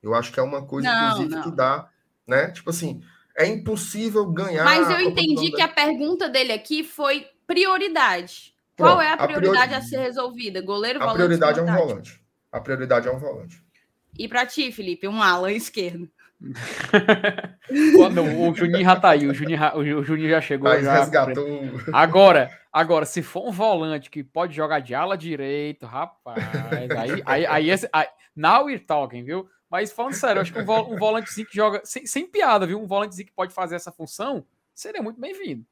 [0.03, 1.43] Eu acho que é uma coisa, não, inclusive, não.
[1.43, 1.89] que dá,
[2.27, 2.51] né?
[2.51, 3.03] Tipo assim,
[3.37, 4.65] é impossível ganhar.
[4.65, 8.55] Mas eu entendi que a pergunta dele aqui foi prioridade.
[8.77, 9.85] Qual Pronto, é a prioridade a, priori...
[9.85, 10.61] a, ser resolvida?
[10.61, 11.15] Goleiro, volante?
[11.15, 12.26] A prioridade é um volante.
[12.57, 13.63] A prioridade é um volante.
[14.19, 16.09] E para ti, Felipe, um ala esquerdo.
[17.71, 20.71] o Juninho já tá aí, o Juninho, o Juninho já chegou.
[20.71, 21.47] Mas já, resgatou.
[21.93, 26.43] Agora, agora, se for um volante que pode jogar de ala direito, rapaz,
[26.99, 29.47] aí, aí, aí, esse, aí now we're talking, viu?
[29.69, 32.81] Mas falando sério, acho que um, vol, um volantezinho que joga, sem, sem piada, viu?
[32.81, 35.67] Um volantezinho que pode fazer essa função, seria muito bem-vindo.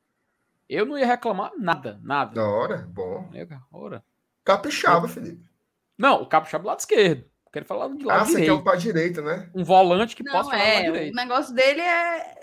[0.68, 2.34] Eu não ia reclamar nada, nada.
[2.34, 3.30] Da hora, bom.
[3.72, 4.04] Hora.
[4.44, 5.53] Caprichava, Felipe.
[5.98, 7.24] Não, o caprichava do lado esquerdo.
[7.52, 8.36] Quero falar de lado ah, direito.
[8.36, 9.48] Ah, você quer um para direita, né?
[9.54, 11.12] Um volante que não, possa falar é, direito.
[11.12, 12.34] O negócio dele é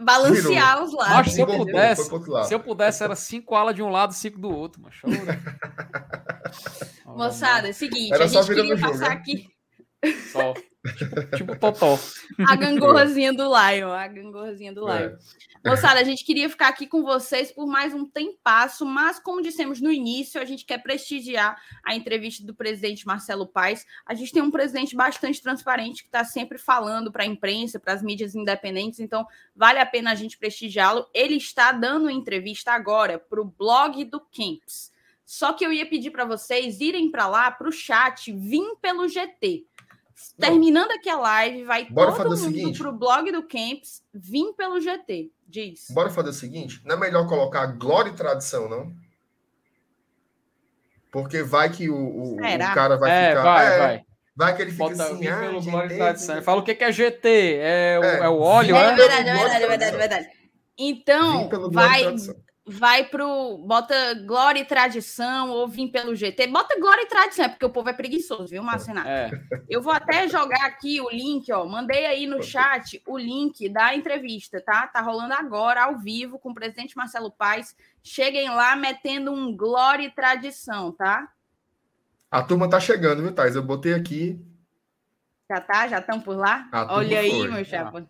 [0.00, 0.88] balancear Virou.
[0.88, 1.14] os lados.
[1.14, 2.10] Mas se eu pudesse,
[2.48, 4.82] se eu pudesse, era cinco alas de um lado e cinco do outro.
[4.82, 4.94] Mas
[7.06, 9.08] Moçada, é o seguinte, era a gente queria passar jogo, né?
[9.08, 9.48] aqui.
[10.32, 10.54] Só.
[10.96, 11.98] Tipo, tipo Totó.
[12.48, 15.10] A gangorrazinha do Lion, a gangorrazinha do Lion.
[15.10, 15.18] É.
[15.68, 19.78] Moçada, a gente queria ficar aqui com vocês por mais um tempasso, mas como dissemos
[19.78, 23.84] no início, a gente quer prestigiar a entrevista do presidente Marcelo Paes.
[24.06, 27.92] A gente tem um presidente bastante transparente que está sempre falando para a imprensa, para
[27.92, 31.06] as mídias independentes, então vale a pena a gente prestigiá-lo.
[31.12, 34.90] Ele está dando entrevista agora para o blog do Camps.
[35.30, 39.06] Só que eu ia pedir para vocês irem para lá, para o chat, vim pelo
[39.06, 39.64] GT.
[40.38, 42.78] Terminando aqui a live, vai Bora todo mundo seguinte.
[42.78, 45.30] pro blog do Camps, vim pelo GT.
[45.46, 45.86] Diz.
[45.90, 48.92] Bora fazer o seguinte: não é melhor colocar glória e tradição, não?
[51.10, 53.42] Porque vai que o, o, o cara vai é, ficar.
[53.42, 54.04] Vai, é, vai.
[54.36, 55.26] Vai que ele fica Bota, assim.
[55.26, 56.42] Ah, pelo GT, glória e tradição.
[56.42, 57.58] Fala o que é GT?
[57.60, 58.18] É o, é.
[58.20, 58.92] é o óleo, é?
[58.92, 60.28] É verdade, é verdade, é verdade, é verdade.
[60.78, 62.16] Então, vai,
[62.70, 63.58] vai pro.
[63.58, 66.46] Bota glória e tradição, ou vim pelo GT.
[66.46, 69.08] Bota glória e tradição, é porque o povo é preguiçoso, viu, Marcenato?
[69.08, 69.30] É.
[69.68, 71.66] Eu vou até jogar aqui o link, ó.
[71.66, 74.86] Mandei aí no chat o link da entrevista, tá?
[74.86, 77.76] Tá rolando agora, ao vivo, com o presidente Marcelo Paes.
[78.02, 81.28] Cheguem lá metendo um glória e tradição, tá?
[82.30, 83.56] A turma tá chegando, viu, Thais?
[83.56, 84.40] Eu botei aqui.
[85.50, 85.88] Já tá?
[85.88, 86.68] Já estão por lá?
[86.90, 87.50] Olha aí, foi.
[87.50, 88.08] meu chapa.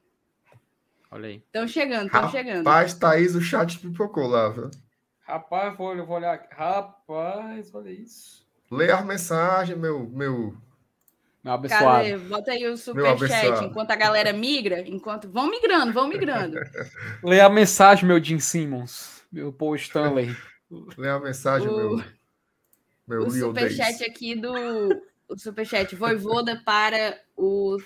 [1.10, 1.36] Olha aí.
[1.36, 2.64] Estão chegando, estão chegando.
[2.64, 4.70] Rapaz, Thaís, o chat pipocou lá, viu?
[5.20, 6.54] Rapaz, vou, vou olhar aqui.
[6.54, 8.46] Rapaz, olha isso.
[8.70, 10.56] Lê a mensagem, meu, meu,
[11.42, 12.08] meu abençoado.
[12.08, 12.18] Cadê?
[12.18, 15.28] Bota aí o superchat enquanto a galera migra, enquanto.
[15.28, 16.56] Vão migrando, vão migrando.
[17.24, 20.36] Lê a mensagem, meu Jim Simmons, meu Paul Stanley.
[20.96, 21.76] Lê a mensagem, o...
[21.76, 22.04] meu.
[23.08, 24.52] Meu o superchat aqui do.
[25.28, 25.96] O superchat.
[25.96, 27.76] Voivoda para o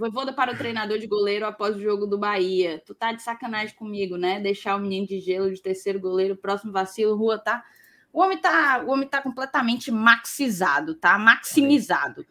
[0.00, 2.82] Voivoda para o treinador de goleiro após o jogo do Bahia.
[2.86, 4.40] Tu tá de sacanagem comigo, né?
[4.40, 7.62] Deixar o menino de gelo de terceiro goleiro, próximo vacilo, rua tá.
[8.10, 11.18] O homem tá, o homem tá completamente maxizado, tá?
[11.18, 12.24] Maximizado.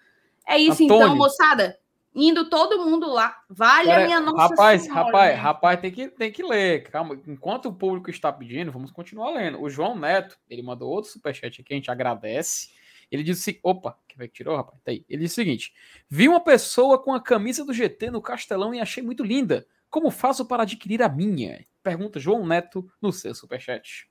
[0.48, 1.14] É isso então, Antônio.
[1.14, 1.78] então, moçada.
[2.16, 3.38] Indo todo mundo lá.
[3.48, 5.40] Vale a minha nossa Rapaz, senhora, rapaz, né?
[5.40, 6.90] rapaz, tem que, tem que ler.
[6.90, 7.22] Calma.
[7.28, 9.62] Enquanto o público está pedindo, vamos continuar lendo.
[9.62, 12.70] O João Neto, ele mandou outro superchat aqui, a gente agradece.
[13.11, 14.80] Ele disse: opa, quer ver que tirou, rapaz?
[14.84, 15.06] Tá aí.
[15.10, 15.73] Ele disse o seguinte:
[16.10, 19.65] vi uma pessoa com a camisa do GT no Castelão e achei muito linda.
[19.90, 21.65] Como faço para adquirir a minha?
[21.81, 24.07] Pergunta João Neto no seu superchat.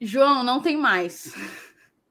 [0.00, 1.34] João, não tem mais.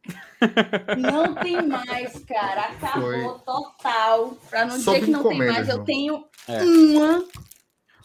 [0.98, 2.66] não tem mais, cara.
[2.66, 3.40] Acabou Foi.
[3.46, 4.38] total.
[4.50, 5.78] Para não Só dizer que não tem mais, João.
[5.80, 6.64] eu tenho é.
[6.64, 7.26] uma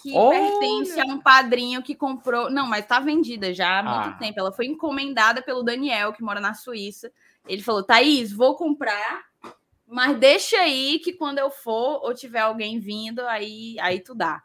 [0.04, 0.38] que Olha.
[0.38, 2.50] pertence a um padrinho que comprou.
[2.50, 4.18] Não, mas tá vendida já há muito ah.
[4.18, 4.38] tempo.
[4.38, 7.10] Ela foi encomendada pelo Daniel, que mora na Suíça.
[7.48, 9.24] Ele falou: Thaís, vou comprar,
[9.86, 14.42] mas deixa aí que quando eu for ou tiver alguém vindo, aí, aí tu dá.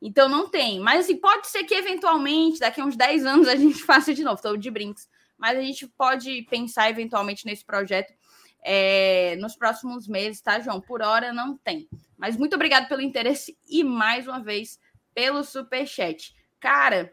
[0.00, 0.80] Então não tem.
[0.80, 4.24] Mas assim, pode ser que eventualmente, daqui a uns 10 anos, a gente faça de
[4.24, 4.36] novo.
[4.36, 5.06] Estou de brinks.
[5.36, 8.14] Mas a gente pode pensar eventualmente nesse projeto
[8.62, 10.80] é, nos próximos meses, tá, João?
[10.80, 11.86] Por hora não tem.
[12.16, 14.78] Mas muito obrigado pelo interesse e mais uma vez
[15.14, 16.34] pelo super chat.
[16.60, 17.10] Cara,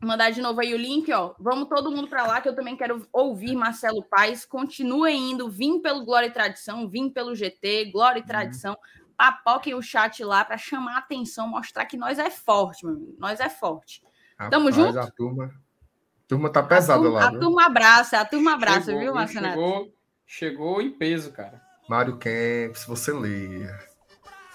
[0.00, 1.34] mandar de novo aí o link, ó.
[1.38, 4.44] Vamos todo mundo para lá que eu também quero ouvir Marcelo Paes.
[4.44, 8.28] Continue indo, vim pelo Glória e Tradição, vim pelo GT, Glória e uhum.
[8.28, 8.72] Tradição.
[8.72, 9.04] Uhum.
[9.16, 13.16] Papoquem o chat lá para chamar a atenção, mostrar que nós é forte, meu amigo.
[13.18, 14.02] Nós é forte.
[14.38, 14.98] Rapaz, Tamo junto?
[14.98, 17.26] A turma, a turma tá pesada a turma, lá.
[17.26, 17.40] A viu?
[17.40, 19.46] turma abraça, a turma abraça, chegou, viu, Marcelo?
[19.46, 19.94] Chegou,
[20.26, 21.62] chegou em peso, cara.
[21.88, 23.68] Mário Kempis, você lê.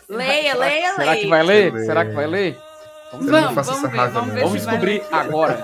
[0.10, 0.95] Leia, leia, leia.
[0.95, 1.80] Será que vai ler?
[1.85, 2.69] Será que vai ler?
[3.11, 5.64] Vamos, vamos, vamos, ver, vamos, ver vamos descobrir agora.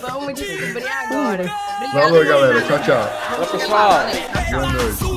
[0.00, 1.52] vamos descobrir agora.
[1.76, 2.62] Obrigada, Valeu, galera.
[2.62, 3.10] Tchau, tchau.
[3.36, 4.06] Tchau, pessoal.
[4.50, 5.13] Boa noite.